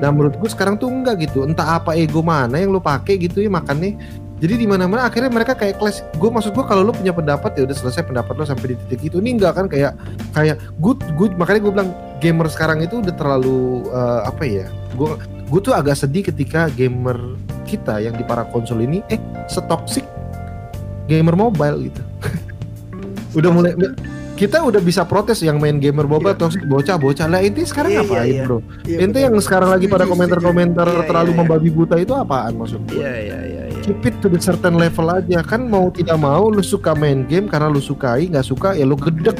[0.00, 1.44] Nah menurut gue sekarang tuh enggak gitu.
[1.44, 3.96] Entah apa ego mana yang lu pakai gitu ya makannya.
[4.42, 6.04] Jadi di mana-mana akhirnya mereka kayak kelas.
[6.18, 9.12] Gue maksud gue kalau lu punya pendapat ya udah selesai pendapat lu sampai di titik
[9.12, 9.16] itu.
[9.22, 9.94] Ini enggak kan kayak
[10.34, 14.66] kayak good good makanya gue bilang gamer sekarang itu udah terlalu eh, apa ya?
[14.98, 15.16] Gue
[15.48, 17.16] gue tuh agak sedih ketika gamer
[17.64, 20.04] kita yang di para konsol ini eh setoksik
[21.06, 22.02] gamer mobile gitu.
[23.38, 23.72] udah mulai
[24.34, 26.42] kita udah bisa protes yang main gamer mobile Iya.
[26.42, 28.44] toxic bocah-bocah lah ini sekarang iya, ngapain iya.
[28.44, 28.58] bro?
[28.82, 29.26] Iya, Ente betul.
[29.30, 30.98] yang sekarang lagi pada komentar-komentar setuju.
[30.98, 31.40] Iya, terlalu iya, iya.
[31.46, 32.98] membabi buta itu apaan maksud gue?
[32.98, 33.62] Iya iya iya.
[33.70, 33.80] iya.
[33.86, 37.46] Keep it to the certain level aja kan mau tidak mau lu suka main game
[37.46, 39.38] karena lu sukai nggak suka ya lu gedek.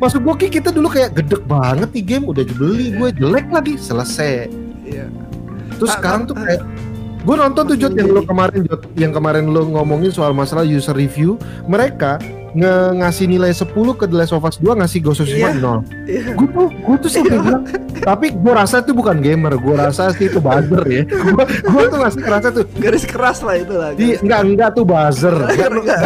[0.00, 3.76] Maksud gue Ki, kita dulu kayak gedek banget nih game udah dibeli gue jelek lagi
[3.76, 4.48] selesai.
[4.84, 5.08] Iya.
[5.80, 6.60] Terus Ah, sekarang ah, tuh ah.
[7.20, 8.28] Gue nonton tuh Jod yang lu jadi.
[8.28, 12.16] kemarin Jod yang kemarin lu ngomongin soal masalah user review mereka
[12.50, 13.62] nge ngasih nilai 10
[13.94, 15.60] ke The Last of Us 2 ngasih Ghost of Tsushima Iya.
[15.60, 15.78] nol.
[16.02, 16.34] Iya.
[16.34, 17.62] gue tuh gue tuh sampai bilang
[18.00, 21.98] tapi gue rasa itu bukan gamer gue rasa sih itu buzzer ya gue gue tuh
[22.00, 23.90] ngasih kerasa tuh Garis keras lah itu lah.
[23.92, 26.02] di enggak enggak tuh buzzer enggak, Enggak.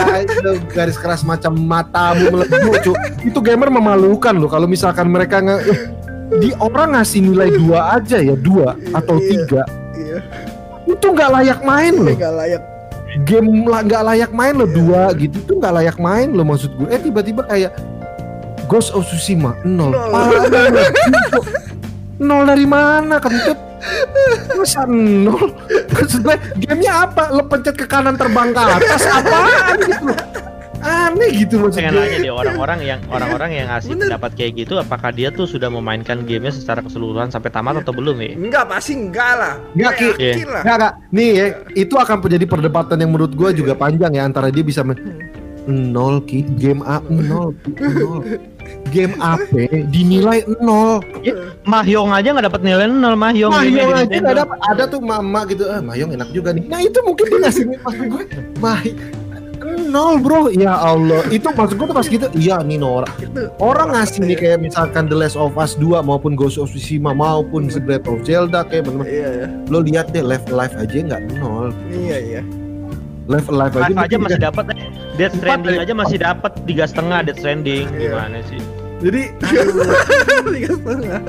[0.68, 2.92] garis keras macam matamu melebu cu
[3.22, 5.56] itu gamer memalukan loh kalau misalkan mereka nge
[6.34, 9.28] di orang ngasih nilai dua aja ya dua atau Iya.
[9.30, 9.62] tiga
[9.94, 10.18] Iya.
[10.84, 12.14] Itu nggak layak main loh.
[12.14, 12.62] Nggak layak.
[13.22, 14.74] game lah nggak layak main loh Iya.
[14.74, 16.88] dua gitu tuh nggak layak main loh maksud gue.
[16.90, 17.70] Eh tiba-tiba kayak
[18.66, 19.92] Ghost of Tsushima nol.
[19.92, 20.34] Nol.
[22.16, 23.58] Nol dari mana kentut?
[24.56, 25.52] Masa nol?
[25.92, 27.30] Maksud gue gamenya apa?
[27.30, 30.04] Lo pencet ke kanan terbang ke atas apaan gitu?
[30.10, 30.18] loh
[30.84, 34.02] aneh gitu maksud pengen nanya deh orang-orang yang orang-orang yang ngasih Bener.
[34.12, 38.20] pendapat kayak gitu apakah dia tuh sudah memainkan gamenya secara keseluruhan sampai tamat atau belum
[38.20, 38.36] ya?
[38.36, 39.54] Enggak, pasti enggak lah.
[39.72, 40.44] Enggak, Ki.
[40.44, 40.62] lah.
[40.62, 40.92] Nggak, nggak.
[41.16, 44.84] Nih ya, itu akan menjadi perdebatan yang menurut gue juga panjang ya antara dia bisa
[44.84, 45.00] men
[45.64, 46.44] nol ki.
[46.60, 47.56] Game A nol
[48.92, 49.52] game AP
[49.88, 51.00] dinilai nol.
[51.64, 55.64] Mahyong aja nggak dapat nilai nol Mahyong Mahyong aja nggak dapat ada tuh mama gitu
[55.68, 56.64] ah Mahyong enak juga nih.
[56.68, 58.24] Nah itu mungkin dia ngasih maksud gue
[58.60, 58.80] Mah
[59.84, 63.08] nol bro ya Allah itu maksud gue tuh pas gitu iya nih Nora
[63.60, 67.68] orang ngasih nih kayak misalkan The Last of Us 2 maupun Ghost of Tsushima maupun
[67.68, 69.46] The Breath of Zelda kayak bener Iya, iya.
[69.68, 72.42] lo lihat deh Live Alive aja nggak nol Iya, iya.
[73.24, 74.90] Live Alive aja, Live aja masih dapat eh.
[75.14, 75.84] Death Empat, Stranding eh.
[75.84, 78.10] aja masih dapat tiga setengah Death Stranding Iya.
[78.12, 78.60] gimana sih
[79.02, 79.22] jadi
[80.54, 81.20] Tiga setengah.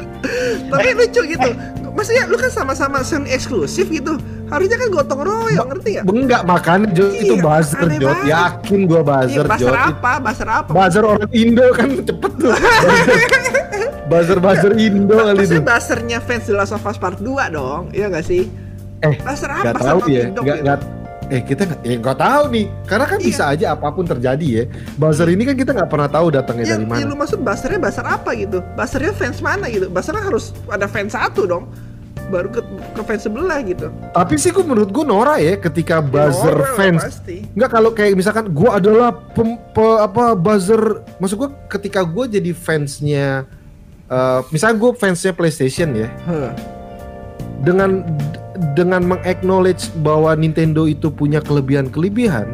[0.72, 1.49] Tapi lucu gitu.
[1.95, 4.16] Maksudnya lu kan sama-sama Sony eksklusif gitu.
[4.45, 6.01] Harusnya kan gotong royong, ngerti ya?
[6.03, 8.29] enggak makanya Jo itu Iya, buzzer aneh Jot banget.
[8.29, 10.11] yakin gua Iya, buzzer basar Jot apa?
[10.19, 10.69] Basar apa?
[10.71, 12.51] buzzer orang Indo kan cepet tuh
[14.05, 17.89] buzzer buzzer Indo kali itu Maksudnya basernya fans The Last of Us Part 2 dong,
[17.91, 18.45] iya gak sih?
[19.01, 19.75] Eh, Basar apa?
[19.75, 20.93] tahu Naughty ya Dog nggak gitu.
[21.25, 23.25] eh kita nggak eh nggak tahu nih karena kan Iya.
[23.25, 24.63] bisa aja apa pun terjadi ya
[24.95, 27.79] buzzer ini kan kita nggak pernah tahu datangnya Ya, dari ya mana lu maksud basernya
[27.79, 28.61] basar apa gitu?
[28.71, 29.89] Basernya fans mana gitu?
[29.89, 31.65] Basernya harus ada fans satu dong.
[32.26, 32.57] Baru ke,
[32.91, 33.93] ke fans sebelah gitu.
[34.11, 37.38] tapi sih gua menurut gua Nora ya ketika buzzer Ya, orang fans Pasti.
[37.51, 40.82] Enggak kalau kayak misalkan gua adalah pem, pe- apa buzzer
[41.15, 43.45] maksud gua ketika gua jadi fansnya
[44.05, 46.49] eh misalnya gua fansnya PlayStation ya Huh.
[47.61, 48.01] dengan
[48.73, 52.47] dengan mengaknowledge bahwa Nintendo itu punya kelebihan-kelebihan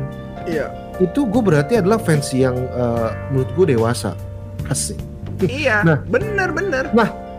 [0.43, 0.67] Iya.
[0.97, 4.17] itu gue berarti adalah fans yang eh, menurut gue dewasa
[4.65, 4.97] asik
[5.39, 5.97] Iya, Nah.
[6.03, 6.85] bener bener.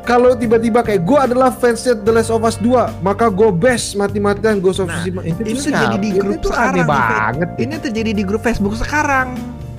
[0.03, 4.59] Kalau tiba-tiba kayak gue adalah fansnya The Last of Us 2 maka gue best mati-matian
[4.59, 8.23] Ghost of Nah, Tsushima itu ini terjadi di grup itu sekarang, banget Ini terjadi di
[8.23, 9.39] grup Facebook sekarang.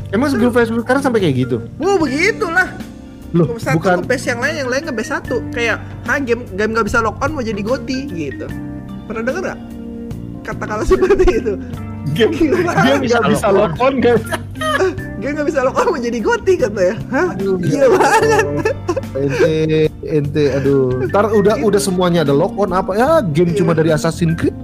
[0.09, 2.67] emang sebelum Facebook sekarang sampai kayak gitu Wah begitulah.
[3.33, 5.41] loh Satu bukan nge-base yang lain, yang lain nge-base satu.
[5.49, 8.45] Kayak, ha game game nggak bisa lock on mau jadi goti gitu.
[9.03, 9.59] Pernah denger gak?
[10.45, 11.53] Kata-kata seperti itu.
[12.11, 12.71] Game Gila.
[12.83, 14.23] game Bisa nggak bisa lock on guys
[15.17, 16.95] Game nggak bisa lock on mau jadi goti katanya.
[17.07, 17.31] Hah?
[17.31, 18.75] Aduh, Gila banget.
[19.13, 19.53] ente
[20.03, 23.61] ente aduh ntar udah udah semuanya ada lock on apa ya game Iya.
[23.61, 24.57] cuma dari Assassin's Creed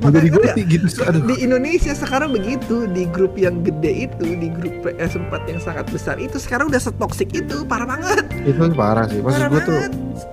[0.00, 4.24] Makanya jadi gue ya, gitu aduh di Indonesia sekarang begitu di grup yang gede itu
[4.36, 9.08] di grup PS4 yang sangat besar itu sekarang udah setoksik itu parah banget itu parah
[9.08, 9.78] sih maksud parah gue tuh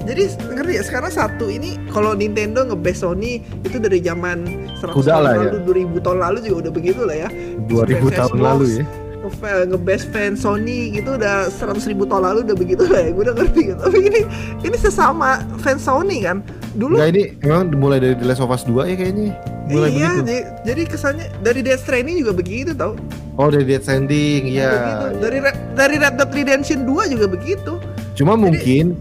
[0.03, 0.23] jadi
[0.53, 0.83] ngerti ya?
[0.83, 4.43] Sekarang satu ini kalau Nintendo ngebase Sony itu dari zaman
[4.75, 5.39] 100 Kuda tahun lah ya.
[5.51, 5.57] lalu
[5.93, 7.29] 2000 tahun lalu juga udah begitu lah ya.
[7.65, 7.69] 2000
[8.11, 8.83] tahun Xbox, lalu ya.
[9.17, 13.09] nge- ngebase fans Sony gitu udah 100 ribu tahun lalu udah begitu lah ya.
[13.11, 13.79] Gue udah ngerti gitu.
[13.79, 14.21] Tapi ini
[14.63, 15.29] ini sesama
[15.59, 16.39] fans Sony kan?
[16.73, 19.33] Dulu Enggak ini emang mulai dari The Last of Us 2 ya kayaknya.
[19.67, 20.19] Mulai iya begitu.
[20.23, 22.95] jadi, jadi kesannya dari Death Stranding juga begitu tau.
[23.37, 24.57] Oh dari Dead Stranding Begitu.
[24.57, 27.77] ya Dari Red, dari Red Dead Redemption 2 juga begitu.
[28.17, 28.97] Cuma mungkin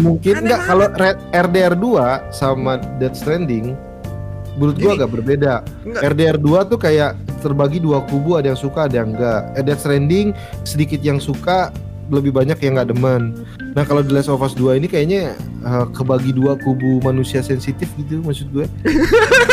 [0.00, 0.86] mungkin aneh enggak kalau
[1.30, 3.76] RDR 2 sama Dead Stranding
[4.56, 5.60] menurut gua agak berbeda.
[5.84, 6.02] Enggak.
[6.16, 7.12] RDR 2 tuh kayak
[7.44, 10.32] terbagi dua kubu ada yang suka ada yang enggak Eh, Death Stranding
[10.64, 11.70] sedikit yang suka
[12.08, 13.44] lebih banyak yang nggak demen.
[13.76, 17.92] Nah kalau The Last of Us 2 ini kayaknya eh, kebagi dua kubu manusia sensitif
[18.00, 18.66] gitu maksud gue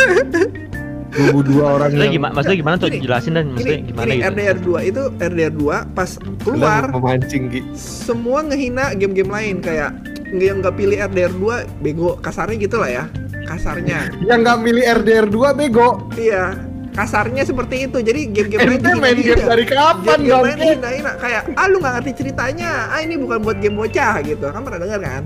[1.14, 2.88] kubu dua orang Maksudnya yang gimana, maksudnya gimana tuh?
[2.90, 4.30] Gini, jelasin dan maksudnya Ini, gimana ini gitu.
[4.34, 6.10] RDR 2 itu RDR 2 pas
[6.42, 9.92] keluar memancing gitu semua ngehina game-game lain kayak
[10.34, 12.18] yang nggak pilih RDR 2 bego.
[12.18, 13.04] Kasarnya gitu lah ya
[13.46, 14.10] kasarnya.
[14.26, 15.90] Yang nggak milih RDR 2 bego.
[16.18, 16.58] Iya
[16.94, 17.98] kasarnya seperti itu.
[18.02, 21.94] Jadi game-game lain main game dari kapan game-game lain bang dihina-hina kayak ah lu nggak
[22.02, 22.90] ngerti ceritanya.
[22.90, 24.46] Ah ini bukan buat game bocah gitu.
[24.50, 25.24] Kan pernah dengar kan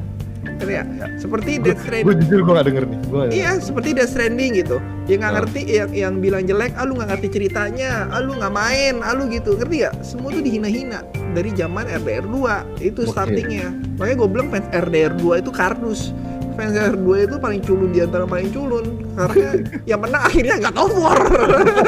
[0.58, 0.84] Ngerti ya?
[1.22, 4.52] seperti Death Stranding gue jujur gue gak denger nih gua nggak Iya, seperti Death Stranding
[4.58, 4.78] gitu.
[5.08, 8.52] Yang nggak ngerti, yang yang bilang jelek, ah lu nggak ngerti ceritanya, ah lu nggak
[8.52, 9.94] main, ah lu gitu, ngerti gak?
[10.04, 11.00] Semua tuh dihina-hina
[11.32, 13.12] dari zaman RDR 2 itu Oke.
[13.14, 13.72] startingnya.
[13.96, 16.12] Makanya gue bilang fans RDR 2 itu kardus.
[16.58, 19.50] Fans RDR 2 itu paling culun di antara paling culun karena
[19.90, 21.18] yang menang akhirnya nggak nomor.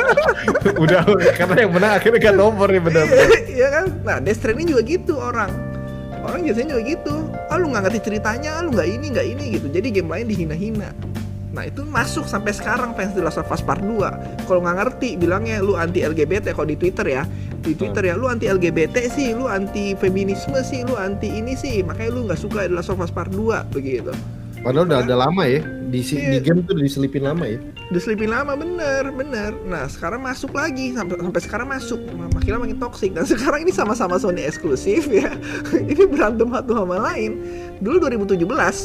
[0.84, 1.00] udah
[1.36, 3.86] karena yang menang akhirnya gak nomor nih bener Iya iya kan?
[4.06, 5.52] Nah, Death Stranding juga gitu orang.
[6.24, 7.16] Orang biasanya juga gitu.
[7.50, 9.68] Ah lu nggak ngerti ceritanya, ah lu nggak ini nggak ini gitu.
[9.74, 10.90] Jadi game lain dihina-hina.
[11.50, 15.18] Nah itu masuk sampai sekarang fans The Last of Us Part 2 Kalau nggak ngerti
[15.18, 17.26] bilangnya lu anti LGBT kalau di Twitter ya.
[17.60, 21.82] Di Twitter ya lu anti LGBT sih, lu anti feminisme sih, lu anti ini sih.
[21.82, 24.14] Makanya lu nggak suka The Last of Us Part 2 begitu.
[24.62, 26.42] Padahal udah ada lama ya di, si- di Iya.
[26.42, 27.58] game tuh diselipin lama ya?
[27.90, 29.52] Diselipin lama bener, bener.
[29.64, 31.98] Nah sekarang masuk lagi, sampai, sampai sekarang masuk.
[32.32, 33.12] Makin lama makin toxic.
[33.12, 35.34] Dan sekarang ini sama-sama Sony eksklusif ya.
[35.90, 37.42] Ini berantem satu sama lain.
[37.80, 38.40] Dulu 2017,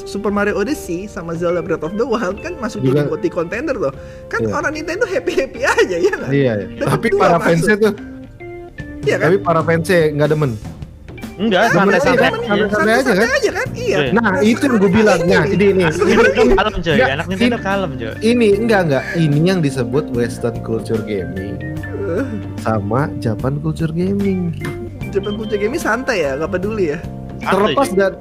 [0.05, 3.92] Super Mario Odyssey sama Zelda Breath of the Wild kan masuk Juga- jadi contender tuh.
[4.26, 4.55] Kan Iya.
[4.55, 6.66] orang Nintendo happy-happy aja ya kan iya ya.
[6.78, 7.94] Dapat tapi dua para fansnya tuh
[9.02, 9.26] Iya kan?
[9.26, 10.52] Tapi para fansnya nggak demen.
[11.35, 12.47] Enggak, Demen santai-santai aja, aja.
[12.47, 13.26] santai- santai aja kan?
[13.26, 13.68] aja kan?
[13.74, 13.99] Iya.
[13.99, 14.12] Iya.
[14.14, 15.18] Nah itu yang gue bilang.
[15.26, 15.82] Nah ini ini.
[16.55, 18.12] Kalem coy, anak Nintendo ini- kalem coy.
[18.22, 19.05] Ini enggak enggak.
[19.18, 21.59] Ini yang disebut Western culture gaming
[22.62, 24.55] sama Japan culture gaming.
[25.11, 26.99] Jepang Culture Gaming santai ya, nggak peduli ya.
[27.39, 28.18] Terlepas dari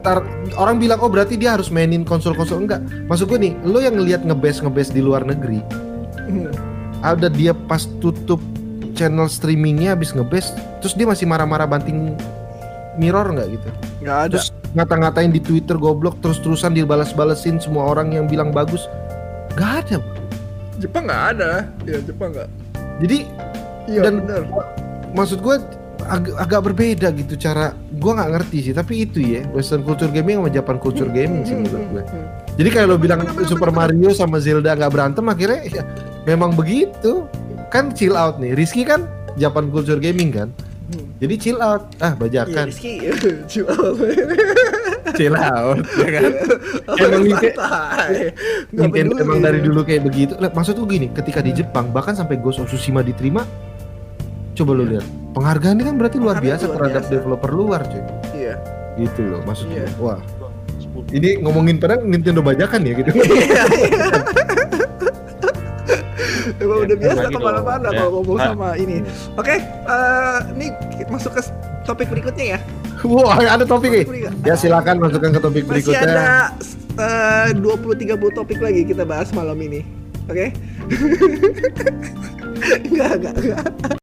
[0.53, 2.85] orang bilang oh berarti dia harus mainin konsol-konsol enggak.
[3.09, 5.57] Maksud gue nih, lo yang ngelihat ngebes ngebes di luar negeri,
[7.01, 8.37] ada dia pas tutup
[8.93, 10.53] channel streamingnya habis ngebes,
[10.85, 12.13] terus dia masih marah-marah banting
[12.95, 13.69] mirror nggak gitu?
[13.99, 14.33] Nggak ada.
[14.33, 18.85] Terus ngata-ngatain di Twitter goblok terus-terusan dibalas-balesin semua orang yang bilang bagus.
[19.53, 19.95] Gak ada.
[19.97, 20.17] bro.
[20.75, 21.51] Jepang nggak ada.
[21.83, 22.49] Ya Jepang nggak.
[22.99, 23.17] Jadi
[23.83, 24.41] Iya Dan- benar.
[25.11, 25.55] maksud gue
[26.03, 30.39] ag- agak berbeda gitu cara gue nggak ngerti sih tapi itu ya Western culture gaming
[30.39, 32.03] sama Japan culture gaming sih menurut gue.
[32.55, 33.91] Jadi kayak lo bilang Bener, bener, Super bener.
[33.91, 35.83] Mario sama Zelda nggak berantem akhirnya ya,
[36.23, 37.27] memang begitu.
[37.67, 38.53] Kan chill out nih.
[38.53, 39.03] Rizky kan
[39.35, 40.49] Japan culture gaming kan.
[40.93, 41.09] Hmm.
[41.17, 41.83] Jadi chill out.
[41.97, 42.65] Ah Iya, bajakan.
[42.69, 42.93] Rizky.
[43.51, 43.73] Cuma.
[45.17, 46.23] chill out ya kan.
[47.03, 47.23] Emang
[48.73, 49.25] Nintendo peduli.
[49.25, 50.33] emang dari dulu kayak begitu.
[50.37, 53.45] Maksud gue gini, ketika di Jepang bahkan sampai Ghost of Tsushima diterima,
[54.57, 55.05] coba lo lihat.
[55.33, 57.13] Penghargaan ini kan berarti luar biasa luar terhadap biasa.
[57.13, 58.03] developer luar, cuy.
[58.37, 58.55] Iya.
[58.97, 59.85] Gitu loh maksudnya.
[59.85, 59.97] Iya.
[59.97, 60.19] Wah,
[61.13, 63.11] ini ngomongin padahal Nintendo bajakan ya gitu.
[66.57, 67.31] Emang udah biasa Gitu.
[67.31, 67.97] ke mana-mana Ya.
[67.97, 68.45] kalau ngomong Ah.
[68.47, 68.97] sama ini.
[69.33, 70.67] Oke, eh, ini
[71.07, 71.41] masuk ke
[71.83, 72.59] topik berikutnya ya.
[73.03, 74.05] Wah, ada topik nih.
[74.05, 74.23] Topik.
[74.41, 76.15] Ya silakan masukkan ke topik Masih berikutnya.
[76.15, 76.29] ada
[76.95, 79.83] eh, 20-30 topik lagi kita bahas malam ini.
[80.25, 80.55] Oke?
[82.85, 84.02] enggak, enggak, enggak.